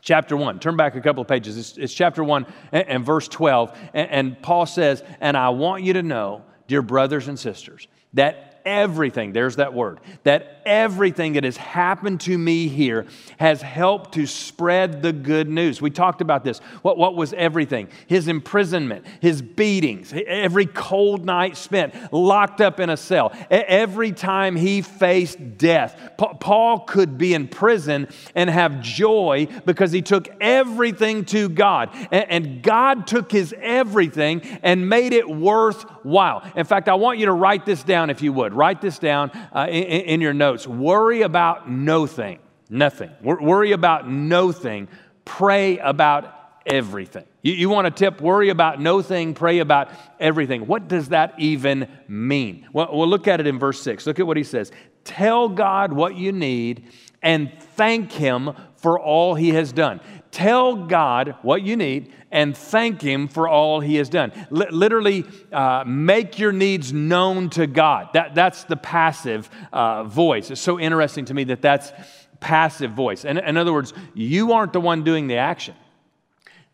[0.00, 0.60] Chapter 1.
[0.60, 1.58] Turn back a couple of pages.
[1.58, 3.76] It's, it's chapter 1 and, and verse 12.
[3.94, 8.47] And, and Paul says, And I want you to know, dear brothers and sisters, that
[8.68, 13.06] everything, there's that word, that everything that has happened to me here
[13.38, 15.80] has helped to spread the good news.
[15.80, 16.58] We talked about this.
[16.82, 17.88] What, what was everything?
[18.06, 24.56] His imprisonment, his beatings, every cold night spent locked up in a cell, every time
[24.56, 26.12] he faced death.
[26.18, 31.88] Pa- Paul could be in prison and have joy because he took everything to God.
[32.12, 36.42] A- And God took his everything and made it worthwhile.
[36.54, 38.52] In fact, I want you to write this down if you would.
[38.58, 40.66] Write this down uh, in, in your notes.
[40.66, 43.10] Worry about no thing, nothing.
[43.22, 44.88] Wor- Worry about no thing.
[45.24, 46.34] Pray about
[46.66, 47.24] everything.
[47.42, 48.20] You, you want a tip?
[48.20, 50.66] Worry about no thing, pray about everything.
[50.66, 52.68] What does that even mean?
[52.72, 54.06] Well, we'll look at it in verse 6.
[54.06, 54.72] Look at what he says.
[55.04, 56.90] Tell God what you need
[57.22, 60.00] and thank Him for all He has done.
[60.30, 64.32] Tell God what you need and thank Him for all He has done.
[64.50, 68.10] Li- literally, uh, make your needs known to God.
[68.12, 70.50] That, that's the passive uh, voice.
[70.50, 71.92] It's so interesting to me that that's
[72.40, 73.24] passive voice.
[73.24, 75.74] And in other words, you aren't the one doing the action.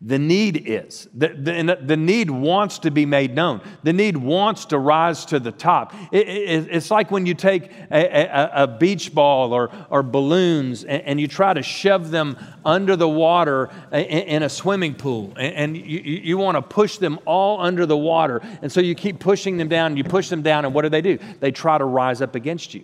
[0.07, 1.09] The need is.
[1.15, 3.59] The, the, the need wants to be made known.
[3.81, 5.95] The need wants to rise to the top.
[6.11, 10.83] It- it- it's like when you take a, a, a beach ball or, or balloons
[10.83, 15.33] and, and you try to shove them under the water in, in a swimming pool.
[15.37, 18.41] And, and you, you want to push them all under the water.
[18.61, 21.01] And so you keep pushing them down, you push them down, and what do they
[21.01, 21.17] do?
[21.39, 22.83] They try to rise up against you.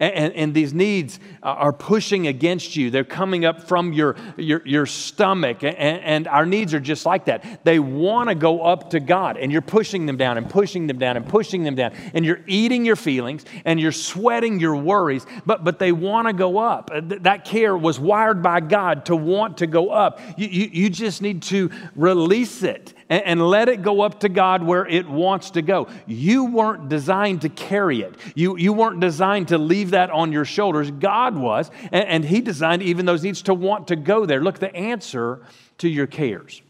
[0.00, 2.90] And, and, and these needs are pushing against you.
[2.90, 5.62] They're coming up from your, your, your stomach.
[5.62, 7.64] And, and our needs are just like that.
[7.64, 10.98] They want to go up to God, and you're pushing them down and pushing them
[10.98, 11.92] down and pushing them down.
[12.14, 16.32] And you're eating your feelings and you're sweating your worries, but, but they want to
[16.32, 16.90] go up.
[16.92, 20.20] Uh, That care was wired by God to want to go up.
[20.36, 24.28] You, you, you just need to release it and, and let it go up to
[24.28, 25.86] God where it wants to go.
[26.06, 30.44] You weren't designed to carry it, you, you weren't designed to leave that on your
[30.44, 30.90] shoulders.
[30.90, 34.42] God was, and, and He designed even those needs to want to go there.
[34.42, 35.42] Look, the answer
[35.78, 36.62] to your cares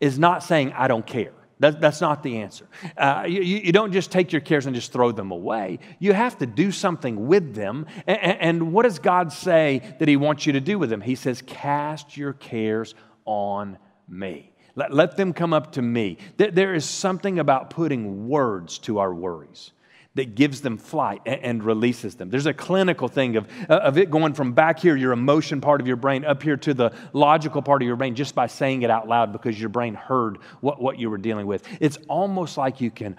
[0.00, 1.32] is not saying, I don't care.
[1.58, 2.66] That, that's not the answer.
[2.98, 5.78] Uh, you, you don't just take your cares and just throw them away.
[5.98, 7.86] You have to do something with them.
[8.06, 11.00] And, and what does God say that He wants you to do with them?
[11.00, 12.94] He says, Cast your cares
[13.24, 14.52] on me.
[14.76, 16.18] Let, let them come up to me.
[16.36, 19.72] There, there is something about putting words to our worries
[20.16, 22.30] that gives them flight and, releases them.
[22.30, 25.80] There's a clinical thing of, uh, of it going from back here, your emotion part
[25.80, 28.82] of your brain, up here to the logical part of your brain just by saying
[28.82, 31.66] it out loud because your brain heard what, what you were dealing with.
[31.80, 33.16] It's almost like you can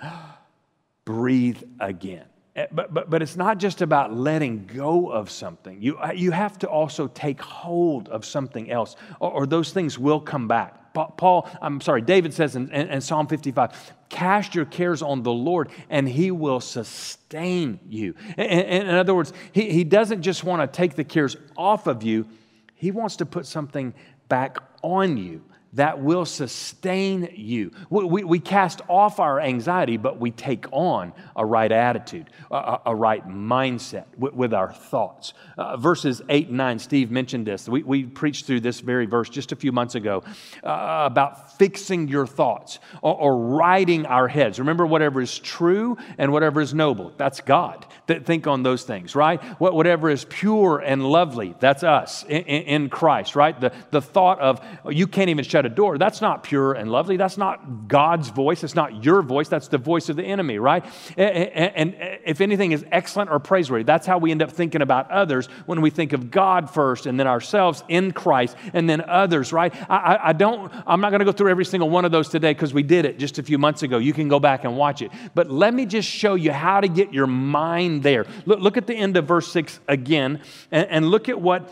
[1.06, 2.26] breathe again.
[2.56, 5.80] Eh, but, but, but it's not just about letting go of something.
[5.80, 10.00] You, uh, you have to also take hold of something else, or, or those things
[10.00, 10.87] will come back.
[11.06, 15.32] Paul, I'm sorry, David says in, in, in, Psalm 55, cast your cares on the
[15.32, 18.16] Lord and he will sustain you.
[18.38, 22.04] In, in other words, he, he doesn't just want to take the cares off of
[22.04, 22.28] you,
[22.76, 23.94] he wants to put something
[24.28, 25.44] back on you
[25.78, 27.72] that will sustain you.
[27.90, 32.80] We, we, we, cast off our anxiety, but we take on a right attitude, a,
[32.88, 35.34] a right mindset with, with our thoughts.
[35.56, 37.70] Uh, verses 8 and 9, Steve mentioned this.
[37.70, 40.24] We, we preached through this very verse just a few months ago
[40.64, 44.58] uh, about fixing your thoughts or, or righting our heads.
[44.60, 47.86] Remember, whatever is true and whatever is noble, that's God.
[48.08, 49.42] Th- think on those things, right?
[49.60, 53.60] What, whatever is pure and lovely, that's us in, in Christ, right?
[53.60, 54.60] The, the thought of
[54.90, 55.98] you can't even shut a door.
[55.98, 57.18] That's not pure and lovely.
[57.18, 58.64] That's not God's voice.
[58.64, 59.48] It's not your voice.
[59.48, 60.84] That's the voice of the enemy, right?
[61.16, 65.48] And if anything is excellent or praiseworthy, that's how we end up thinking about others
[65.66, 69.74] when we think of God first and then ourselves in Christ and then others, right?
[69.90, 72.74] I, don't, I'm not going to go through every single one of those today because
[72.74, 73.98] we did it just a few months ago.
[73.98, 75.12] You can go back and watch it.
[75.36, 78.26] But let me just show you how to get your mind there.
[78.46, 81.70] Look, at the end of verse 6 again and look at what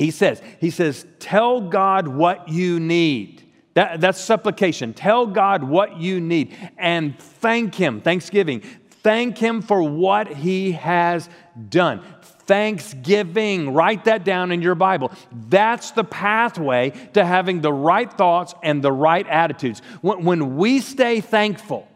[0.00, 3.46] he says, he says, tell God what you need.
[3.74, 4.94] That, that's supplication.
[4.94, 8.62] Tell God what you need and thank Him, thanksgiving.
[9.02, 11.28] Thank Him for what He has
[11.68, 12.02] done.
[12.22, 15.12] Thanksgiving, write that down in your Bible.
[15.32, 19.82] That's the pathway to having the right thoughts and the right attitudes.
[20.00, 21.86] When, when we stay thankful,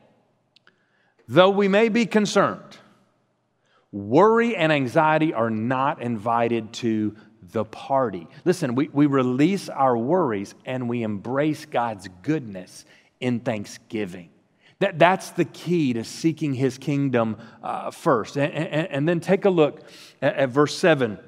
[1.27, 2.77] though we may be concerned,
[3.93, 7.17] worry and anxiety are not invited to
[7.55, 8.27] the party.
[8.45, 12.85] Listen, we, we release our worries and we embrace God's goodness
[13.21, 14.29] in thanksgiving.
[14.81, 18.37] That, that's the key to seeking his kingdom uh, first.
[18.37, 19.81] And, and, and, then take a look
[20.21, 21.19] at, at verse 7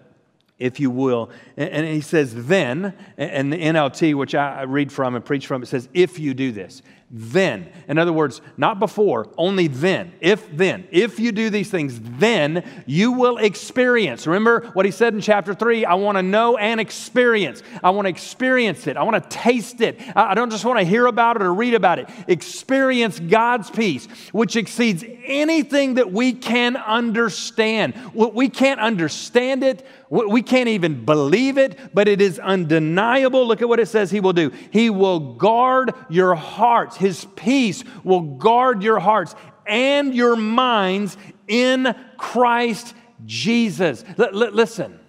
[0.59, 1.31] if you will.
[1.57, 5.67] And, he says, then, and the NLT, which I read from and preach from, it
[5.67, 7.71] says, if you do this then.
[7.89, 10.13] In other words, not before, only then.
[10.21, 10.89] If then.
[10.91, 14.27] If you do these things, then you will experience.
[14.27, 15.85] Remember what he said in chapter 3?
[15.85, 17.63] I want to know and experience.
[17.83, 18.97] I want to experience it.
[18.97, 20.01] I want to taste it.
[20.17, 22.11] I don't just want to hear about it or read about it.
[22.27, 27.95] Experience God's peace, which exceeds anything that we can understand.
[28.15, 29.87] We can't understand it.
[30.09, 33.47] We can't even believe it, but it is undeniable.
[33.47, 34.53] Look at what it says He will do.
[34.71, 36.97] He will guard your hearts.
[36.97, 39.35] His peace will guard your hearts
[39.67, 41.17] and your minds
[41.49, 44.05] in Christ Jesus.
[44.19, 45.01] L- l- listen,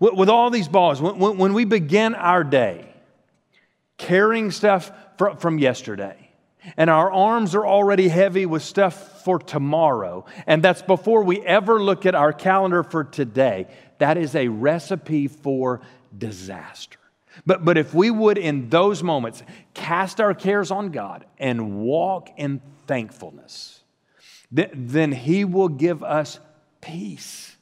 [0.00, 2.92] with, with, all these balls, when, when, we begin our day
[3.96, 6.23] carrying stuff from, from yesterday,
[6.76, 11.82] and our arms are already heavy with stuff for tomorrow, and that's before we ever
[11.82, 13.66] look at our calendar for today,
[13.98, 15.80] that is a recipe for
[16.16, 16.98] disaster.
[17.46, 22.30] But, but if we would, in those moments, cast our cares on God and walk
[22.36, 23.82] in thankfulness,
[24.54, 26.38] th- then He will give us
[26.80, 27.56] peace.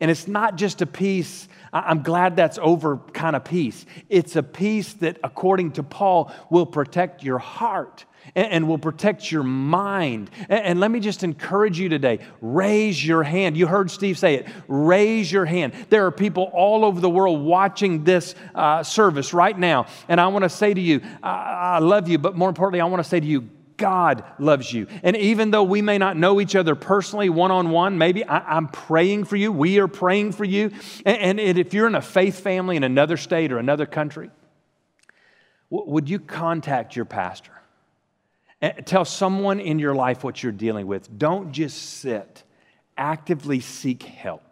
[0.00, 3.84] And it's not just a peace, I'm glad that's over kind of peace.
[4.08, 8.04] It's a peace that, according to Paul, will protect your heart
[8.34, 10.30] and, will protect your mind.
[10.48, 13.56] And, let me just encourage you today raise your hand.
[13.56, 15.72] You heard Steve say it raise your hand.
[15.88, 19.86] There are people all over the world watching this uh, service right now.
[20.08, 22.86] And I want to say to you, I, I love you, but more importantly, I
[22.86, 24.86] want to say to you, God loves you.
[25.02, 28.56] And even though we may not know each other personally, one on one, maybe I,
[28.56, 29.50] am praying for you.
[29.50, 30.70] We are praying for you.
[31.04, 34.30] And, and, if you're in a faith family in another state or another country,
[35.70, 37.52] would you contact your pastor?
[38.62, 41.18] Eh, tell someone in your life what you're dealing with.
[41.18, 42.42] Don't just sit,
[42.96, 44.42] actively seek help.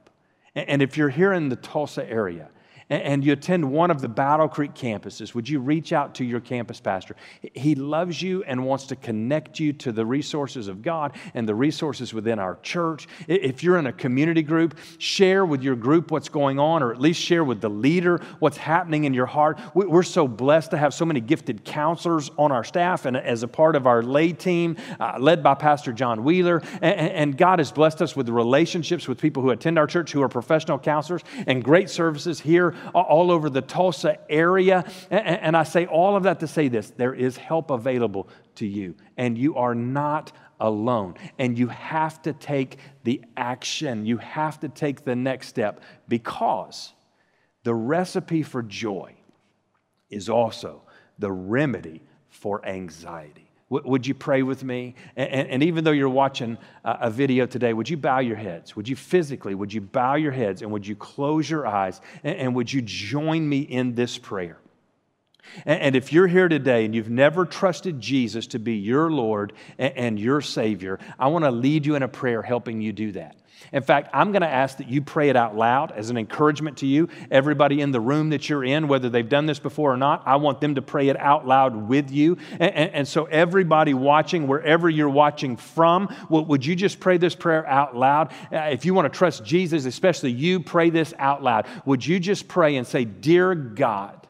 [0.55, 2.51] And if you're here in the Tulsa area,
[2.91, 6.41] and you attend one of the Battle Creek campuses, would you reach out to your
[6.41, 7.17] campus pastor?
[7.55, 11.55] He loves you and wants to connect you to the resources of God and the
[11.55, 13.09] resources within our church.
[13.29, 17.01] If you're in a community group, share with your group what's going on, or at
[17.01, 19.61] least share with the leader what's happening in your heart.
[19.75, 23.49] We're so blessed to have so many gifted counselors on our staff and as a
[23.49, 26.63] part of our lay team, uh, led by Pastor John Wheeler.
[26.81, 30.29] And God has blessed us with relationships with people who attend our church who are
[30.29, 34.85] professional counselors and great services here all over the Tulsa area.
[35.11, 38.95] And I say all of that to say this there is help available to you,
[39.17, 41.15] and you are not alone.
[41.39, 46.93] And you have to take the action, you have to take the next step because
[47.65, 49.15] the recipe for joy
[50.11, 50.83] is also
[51.19, 53.42] the remedy for anxiety.
[53.73, 54.95] Would you pray with me?
[55.17, 58.77] And, and even though you're watching uh, a video today, would you bow your heads?
[58.77, 62.37] Would you physically, would you bow your heads and would you close your eyes and,
[62.37, 64.59] and would you join me in this prayer?
[65.67, 70.19] And if you're here today and you've never trusted Jesus to be your Lord and
[70.19, 73.37] your Savior, I want to lead you in a prayer helping you do that.
[73.73, 76.79] In fact, I'm going to ask that you pray it out loud as an encouragement
[76.79, 77.09] to you.
[77.31, 80.37] Everybody in the room that you're in, whether they've done this before or not, I
[80.37, 82.39] want them to pray it out loud with you.
[82.53, 87.35] And, and, and so, everybody watching, wherever you're watching from, would you just pray this
[87.35, 88.33] prayer out loud?
[88.53, 91.67] Uh, if you want to trust Jesus, especially you, pray this out loud.
[91.87, 94.22] Would you just pray and say, Dear God,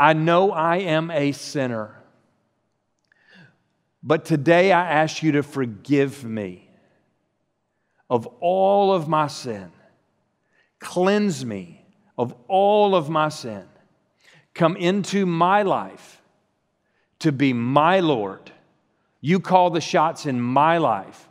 [0.00, 1.94] I know I am a sinner.
[4.02, 6.70] But today I ask you to forgive me
[8.08, 9.70] of all of my sin.
[10.78, 11.84] Cleanse me
[12.16, 13.64] of all of my sin.
[14.54, 16.22] Come into my life
[17.18, 18.50] to be my Lord.
[19.20, 21.28] You call the shots in my life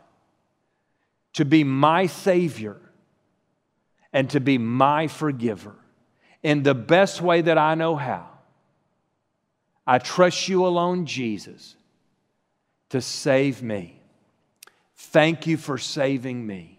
[1.32, 2.80] to be my Savior
[4.12, 5.74] and to be my forgiver
[6.44, 8.29] in the best way that I know how.
[9.90, 11.74] I trust you alone, Jesus,
[12.90, 14.00] to save me.
[14.94, 16.78] Thank you for saving me.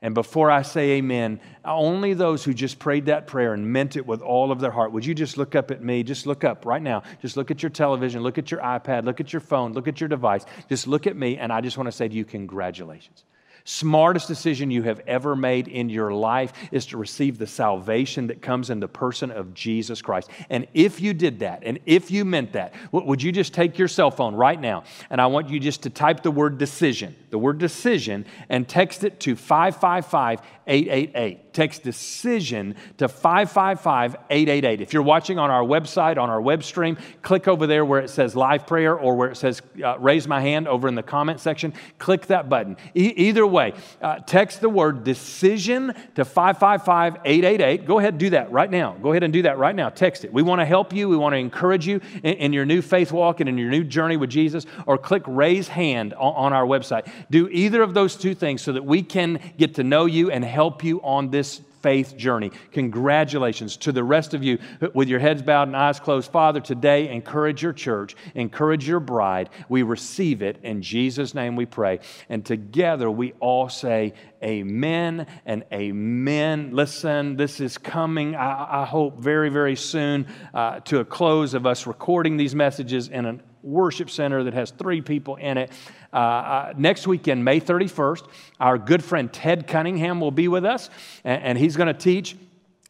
[0.00, 4.06] And before I say amen, only those who just prayed that prayer and meant it
[4.06, 6.02] with all of their heart, would you just look up at me?
[6.02, 7.02] Just look up right now.
[7.20, 10.00] Just look at your television, look at your iPad, look at your phone, look at
[10.00, 10.46] your device.
[10.70, 13.24] Just look at me, and I just want to say to you, congratulations.
[13.64, 18.42] Smartest decision you have ever made in your life is to receive the salvation that
[18.42, 20.30] comes in the person of Jesus Christ.
[20.50, 23.88] And if you did that, and if you meant that, would you just take your
[23.88, 27.38] cell phone right now and I want you just to type the word decision, the
[27.38, 31.51] word decision, and text it to 555 888.
[31.52, 34.80] Text decision to 555 888.
[34.80, 38.10] If you're watching on our website, on our web stream, click over there where it
[38.10, 41.40] says live prayer or where it says uh, raise my hand over in the comment
[41.40, 41.74] section.
[41.98, 42.76] Click that button.
[42.94, 47.86] E- either way, uh, text the word decision to 555 888.
[47.86, 48.94] Go ahead and do that right now.
[49.02, 49.88] Go ahead and do that right now.
[49.88, 50.32] Text it.
[50.32, 51.08] We want to help you.
[51.08, 53.84] We want to encourage you in, in, your new faith walk and in your new
[53.84, 54.66] journey with Jesus.
[54.86, 57.10] Or click raise hand on, on our website.
[57.30, 60.44] Do either of those two things so that we can get to know you and
[60.44, 61.41] help you on this
[61.82, 62.50] faith journey.
[62.70, 64.58] Congratulations to the rest of you
[64.94, 66.30] with your heads bowed and eyes closed.
[66.30, 69.50] Father, today encourage your church, encourage your bride.
[69.68, 72.00] We receive it in Jesus' name we pray.
[72.28, 76.70] And together we all say, Amen and amen.
[76.72, 81.64] Listen, this is coming, I, I hope, very, very soon uh, to a close of
[81.64, 85.70] us recording these messages in an worship center that has three people in it.
[86.12, 88.26] Uh, uh, next weekend, May 31st,
[88.60, 90.90] our good friend Ted Cunningham will be with us,
[91.24, 92.36] and, and he's going to teach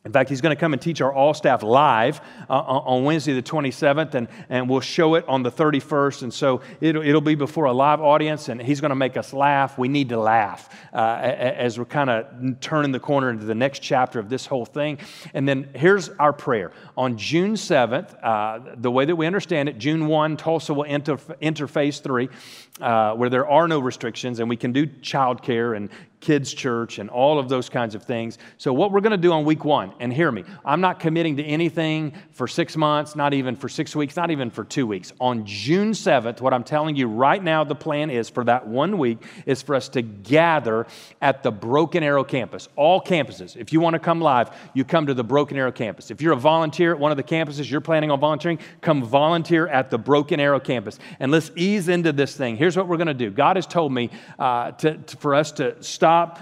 [0.04, 3.34] in fact, he's going to come and teach our all staff live uh, on Wednesday,
[3.34, 6.22] the 27th, and, and we'll show it on the 31st.
[6.24, 9.32] And so it'll, it'll be before a live audience, and he's going to make us
[9.32, 9.78] laugh.
[9.78, 13.78] We need to laugh uh, as we're kind of turning the corner into the next
[13.78, 14.98] chapter of this whole thing.
[15.34, 16.72] And then here's our prayer.
[16.96, 21.16] On June 7th, uh, the way that we understand it, June 1, Tulsa will enter,
[21.40, 22.28] enter phase three,
[22.80, 25.90] uh, where there are no restrictions, and we can do childcare and
[26.22, 28.38] kids' church and all of those kinds of things.
[28.56, 31.36] So, what we're going to do on week one, and hear me, I'm not committing
[31.36, 35.12] to anything for six months, not even for six weeks, not even for two weeks.
[35.20, 38.96] On June 7th, what I'm telling you right now, the plan is for that one
[38.96, 40.86] week is for us to gather
[41.20, 43.56] at the Broken Arrow campus, all campuses.
[43.56, 46.10] If you want to come live, you come to the Broken Arrow campus.
[46.10, 49.66] If you're a volunteer at one of the campuses, you're planning on volunteering, come volunteer
[49.66, 51.00] at the Broken Arrow campus.
[51.18, 52.56] And let's ease into this thing.
[52.56, 54.08] Here's what we're going to do God has told me
[54.38, 56.38] uh, to, to, for us to stop stop,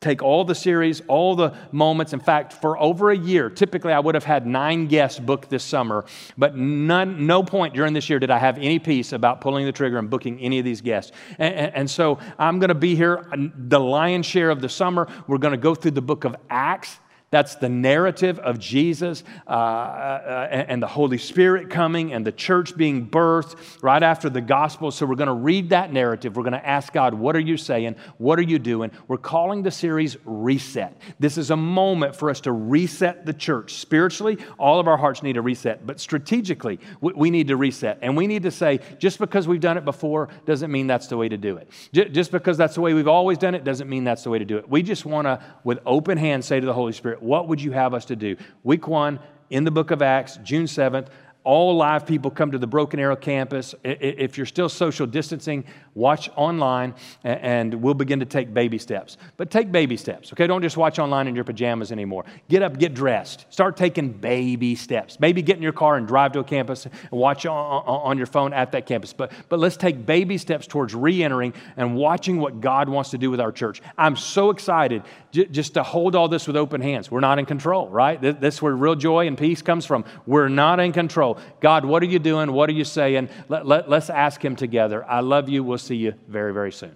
[0.00, 2.12] take all the series, all the moments.
[2.12, 5.64] In fact, for over a year, typically I would have had nine guests booked this
[5.64, 6.04] summer,
[6.36, 9.72] but none, no point during this year did I have any peace about pulling the
[9.72, 11.10] trigger and booking any of these guests.
[11.40, 15.08] And, and, and so I'm going to be here the lion's share of the summer.
[15.26, 17.00] We're going to go through the book of Acts.
[17.30, 22.74] That's the narrative of Jesus uh, uh, and the Holy Spirit coming and the church
[22.74, 24.90] being birthed right after the gospel.
[24.90, 26.36] So we're going to read that narrative.
[26.36, 27.96] We're going to ask God, What are you saying?
[28.16, 28.92] What are you doing?
[29.08, 30.96] We're calling the series Reset.
[31.18, 33.74] This is a moment for us to reset the church.
[33.74, 37.98] Spiritually, all of our hearts need a reset, but strategically, we need to reset.
[38.00, 41.16] And we need to say, just because we've done it before doesn't mean that's the
[41.16, 41.68] way to do it.
[41.92, 44.46] Just because that's the way we've always done it doesn't mean that's the way to
[44.46, 44.68] do it.
[44.68, 47.72] We just want to, with open hands, say to the Holy Spirit, what would you
[47.72, 48.36] have us to do?
[48.64, 49.18] Week one
[49.50, 51.08] in the book of Acts, June 7th,
[51.44, 53.74] all live people come to the Broken Arrow campus.
[53.82, 55.64] If you're still social distancing,
[55.98, 56.94] Watch online,
[57.24, 59.16] and we'll begin to take baby steps.
[59.36, 60.46] But take baby steps, okay?
[60.46, 62.24] Don't just watch online in your pajamas anymore.
[62.48, 63.46] Get up, get dressed.
[63.50, 65.18] Start taking baby steps.
[65.18, 68.52] Maybe get in your car and drive to a campus and watch on, your phone
[68.52, 69.12] at that campus.
[69.12, 73.18] But, but let's take baby steps towards re entering and watching what God wants to
[73.18, 73.82] do with our church.
[73.96, 77.10] I'm so excited just to hold all this with open hands.
[77.10, 78.20] We're not in control, right?
[78.20, 80.04] This is where real joy and peace comes from.
[80.26, 81.38] We're not in control.
[81.58, 82.52] God, what are you doing?
[82.52, 83.30] What are you saying?
[83.48, 85.04] Let, let, let's ask Him together.
[85.04, 85.64] I love you.
[85.64, 86.94] We'll see you very, very soon.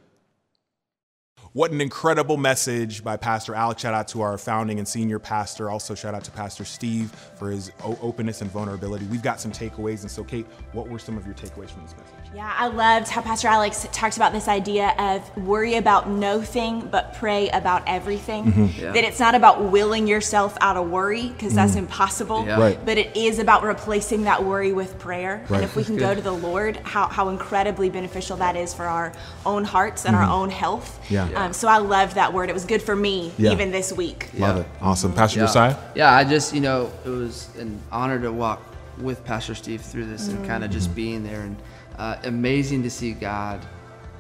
[1.55, 3.83] What an incredible message by Pastor Alex.
[3.83, 5.69] Shout out to our founding and senior pastor.
[5.69, 9.05] Also, shout out to Pastor Steve for his openness and vulnerability.
[9.07, 10.01] We've got some takeaways.
[10.01, 12.22] And so, Kate, what were some of your takeaways from this message?
[12.35, 16.81] Yeah, I loved how Pastor Alex talked about this idea of worry about no thing,
[16.81, 18.45] but pray about everything.
[18.47, 18.83] Mm-hmm.
[18.83, 18.93] Yeah.
[18.93, 21.57] That it's not about willing yourself out of worry, because mm-hmm.
[21.57, 22.47] that's impossible.
[22.47, 22.59] Yeah.
[22.59, 22.85] Right.
[22.87, 25.45] But it is about replacing that worry with prayer.
[25.51, 25.57] Right.
[25.57, 28.87] And if we can go to the Lord, how, how incredibly beneficial that is for
[28.87, 29.13] our
[29.45, 30.25] own hearts and mm-hmm.
[30.25, 31.05] our own health.
[31.11, 31.29] Yeah.
[31.35, 32.49] Um, so I loved that word.
[32.49, 33.53] It was good for me yeah.
[33.53, 34.31] even this week.
[34.39, 34.67] Love it.
[34.81, 35.13] Awesome.
[35.13, 35.47] Pastor yeah.
[35.47, 35.77] Josiah?
[35.95, 38.63] Yeah, I just, you know, it was an honor to walk
[38.99, 40.97] with Pastor Steve through this and kind of just mm-hmm.
[40.97, 41.57] being there and
[42.03, 43.65] uh, amazing to see God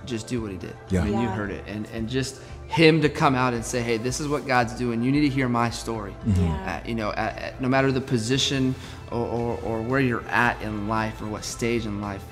[0.06, 0.76] just do what He did.
[0.88, 1.00] Yeah.
[1.00, 1.22] I mean, yeah.
[1.22, 4.28] you heard it, and and just Him to come out and say, "Hey, this is
[4.28, 5.02] what God's doing.
[5.02, 6.44] You need to hear my story." Mm-hmm.
[6.44, 6.80] Yeah.
[6.84, 8.76] Uh, you know, at, at, no matter the position
[9.10, 12.22] or, or, or, where you're at in life or what stage in life,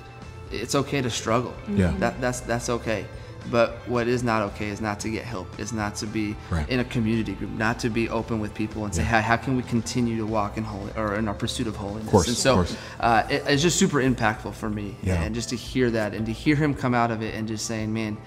[0.52, 1.54] it's okay to struggle.
[1.68, 1.94] Yeah.
[1.98, 3.04] That, that's that's okay.
[3.50, 6.68] But what is not okay is not to get help, is not to be right.
[6.68, 9.20] in a community group, not to be open with people and say, yeah.
[9.20, 12.06] how can we continue to walk in holy or in our pursuit of holiness?
[12.06, 12.64] Of course, and so
[13.00, 14.96] uh, it, it's just super impactful for me.
[15.02, 15.22] Yeah.
[15.22, 17.66] And just to hear that and to hear him come out of it and just
[17.66, 18.18] saying, man,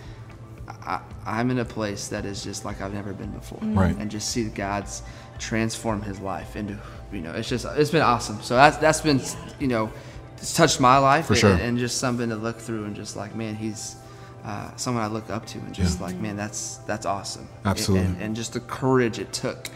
[0.86, 3.60] I, am in a place that is just like I've never been before.
[3.62, 3.96] Right.
[3.96, 5.04] And just see God's
[5.40, 6.78] transform his life into,
[7.12, 8.42] you know, it's just, it's been awesome.
[8.42, 9.22] So that's, that's been,
[9.60, 9.92] you know,
[10.38, 11.52] it's touched my life for sure.
[11.52, 13.96] and, and just something to look through and just like, man, he's,
[14.44, 16.06] uh, someone I look up to and just yeah.
[16.06, 17.48] like, man, that's that's awesome.
[17.66, 18.08] Absolutely.
[18.08, 19.70] And, and, just the courage it took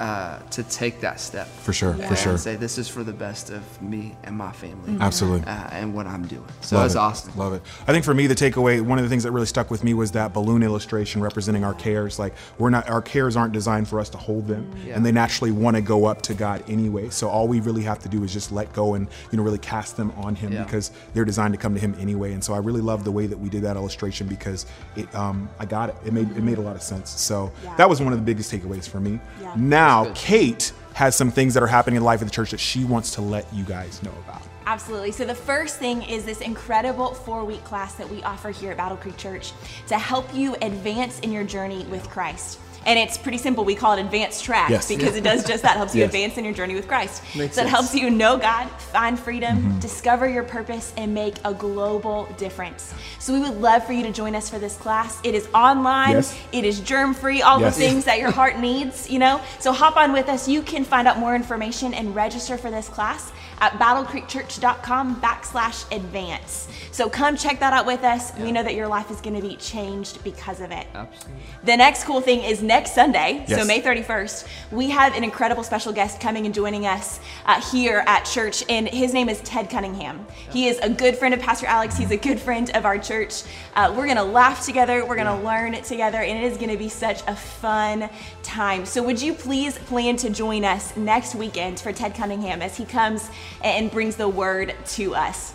[0.00, 1.46] uh, to take that step.
[1.46, 2.08] For sure, yeah.
[2.08, 2.32] for sure.
[2.32, 4.92] And say this is for the best of me and my family.
[4.92, 5.02] Mm-hmm.
[5.02, 5.46] Absolutely.
[5.46, 6.44] Uh, and what I'm doing.
[6.60, 6.98] So Love that's it.
[6.98, 7.38] awesome.
[7.38, 7.62] Love it.
[7.86, 9.94] I think for me, the takeaway, one of the things that really stuck with me
[9.94, 12.18] was that balloon illustration representing our cares.
[12.18, 14.94] Like we're not, our cares aren't designed for us to hold them, yeah.
[14.94, 17.08] and they naturally want to go up to God anyway.
[17.08, 19.58] So all we really have to do is just let go and you know really
[19.58, 20.64] cast them on Him yeah.
[20.64, 22.32] because they're designed to come to Him anyway.
[22.32, 25.48] And so I really love the way that we did that illustration because it, um,
[25.58, 25.96] I got it.
[26.04, 27.08] It made it made a lot of sense.
[27.10, 29.18] So that was one of the biggest takeaways for me.
[29.56, 32.60] Now, Kate has some things that are happening in the life of the church that
[32.60, 34.42] she wants to let you guys know about.
[34.66, 35.12] Absolutely.
[35.12, 38.76] So, the first thing is this incredible four week class that we offer here at
[38.76, 39.52] Battle Creek Church
[39.88, 42.58] to help you advance in your journey with Christ.
[42.86, 43.64] And it's pretty simple.
[43.64, 44.88] We call it advanced track yes.
[44.88, 45.76] because it does just that.
[45.76, 46.08] Helps you yes.
[46.08, 47.22] advance in your journey with Christ.
[47.34, 47.68] Makes so sense.
[47.68, 49.78] it helps you know God, find freedom, mm-hmm.
[49.80, 52.94] discover your purpose, and make a global difference.
[53.18, 55.18] So we would love for you to join us for this class.
[55.24, 56.12] It is online.
[56.12, 56.38] Yes.
[56.52, 57.42] It is germ free.
[57.42, 59.10] All the things that your heart needs.
[59.10, 59.40] You know.
[59.58, 60.48] So hop on with us.
[60.48, 66.68] You can find out more information and register for this class at battlecreekchurch.com backslash advance.
[66.92, 68.36] So come check that out with us.
[68.36, 68.44] Yeah.
[68.44, 70.86] We know that your life is going to be changed because of it.
[70.94, 71.42] Absolutely.
[71.64, 73.60] The next cool thing is next Sunday, yes.
[73.60, 78.04] so May 31st, we have an incredible special guest coming and joining us uh, here
[78.06, 80.26] at church, and his name is Ted Cunningham.
[80.28, 80.52] Yeah.
[80.52, 81.96] He is a good friend of Pastor Alex.
[81.96, 83.42] He's a good friend of our church.
[83.74, 85.04] Uh, we're going to laugh together.
[85.04, 85.50] We're going to yeah.
[85.50, 88.08] learn together, and it is going to be such a fun
[88.42, 88.86] time.
[88.86, 92.84] So would you please plan to join us next weekend for Ted Cunningham as he
[92.84, 93.30] comes
[93.62, 95.54] and brings the word to us.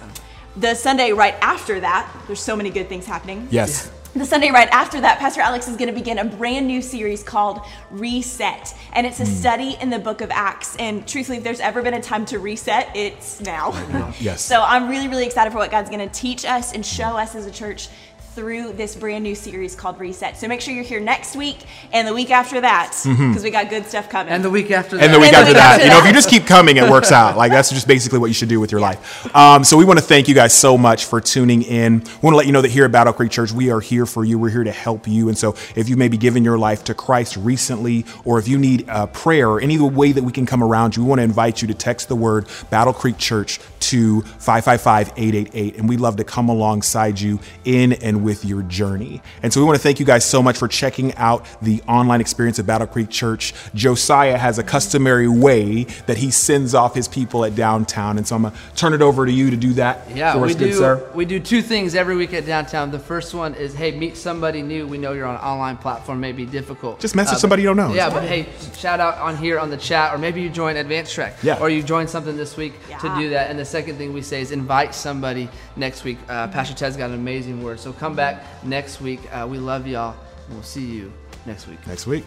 [0.58, 3.48] The Sunday right after that, there's so many good things happening.
[3.52, 3.92] Yes.
[4.14, 7.24] The Sunday right after that, Pastor Alex is going to begin a brand new series
[7.24, 8.76] called Reset.
[8.92, 9.28] And it's a mm.
[9.28, 10.76] study in the book of Acts.
[10.76, 13.72] And truthfully, if there's ever been a time to reset, it's now.
[14.20, 14.42] yes.
[14.52, 17.36] So I'm really, really excited for what God's going to teach us and show us
[17.36, 17.88] as a church
[18.34, 20.38] through this brand new series called Reset.
[20.38, 21.58] So make sure you're here next week
[21.92, 23.44] and the week after that because mm-hmm.
[23.44, 24.32] we got good stuff coming.
[24.32, 25.04] And the week after that.
[25.04, 25.72] And the week, and after, the week that.
[25.74, 25.86] after that.
[25.86, 27.36] You know, if you just keep coming, it works out.
[27.36, 29.36] Like that's just basically what you should do with your life.
[29.36, 32.00] Um, so we want to thank you guys so much for tuning in.
[32.00, 34.06] We want to let you know that here at Battle Creek Church, we are here
[34.06, 34.40] for you.
[34.40, 35.28] We're here to help you.
[35.28, 38.86] And so if you maybe given your life to Christ recently, or if you need
[38.88, 41.62] a prayer or any way that we can come around you, we want to invite
[41.62, 45.78] you to text the word Battle Creek Church to 555-888.
[45.78, 49.22] And we'd love to come alongside you in and with your journey journey.
[49.44, 52.22] And so we want to thank you guys so much for checking out the online
[52.22, 53.54] experience at Battle Creek Church.
[53.74, 58.18] Josiah has a customary way that he sends off his people at downtown.
[58.18, 60.16] And so I'm going to turn it over to you to do that.
[60.16, 60.74] Yeah, we us, do.
[60.74, 61.10] Sir.
[61.14, 62.92] We do two things every week at downtown.
[62.92, 64.88] The first one is, hey, meet somebody new.
[64.88, 67.00] We know you're on an online platform, may be difficult.
[67.00, 67.94] Just message uh, somebody you don't know.
[67.94, 71.14] Yeah, but hey, shout out on here on the chat, or maybe you join Advanced
[71.14, 71.60] Track, yeah.
[71.60, 72.98] or you join something this week yeah.
[72.98, 73.50] to do that.
[73.50, 76.18] And the second thing we say is invite somebody next week.
[76.28, 79.22] Uh, Pastor Ted's got an amazing word, so come come back next week.
[79.34, 80.16] Uh, we love y'all,
[80.48, 81.12] and we'll see you
[81.46, 81.86] next week.
[81.88, 82.26] Next week.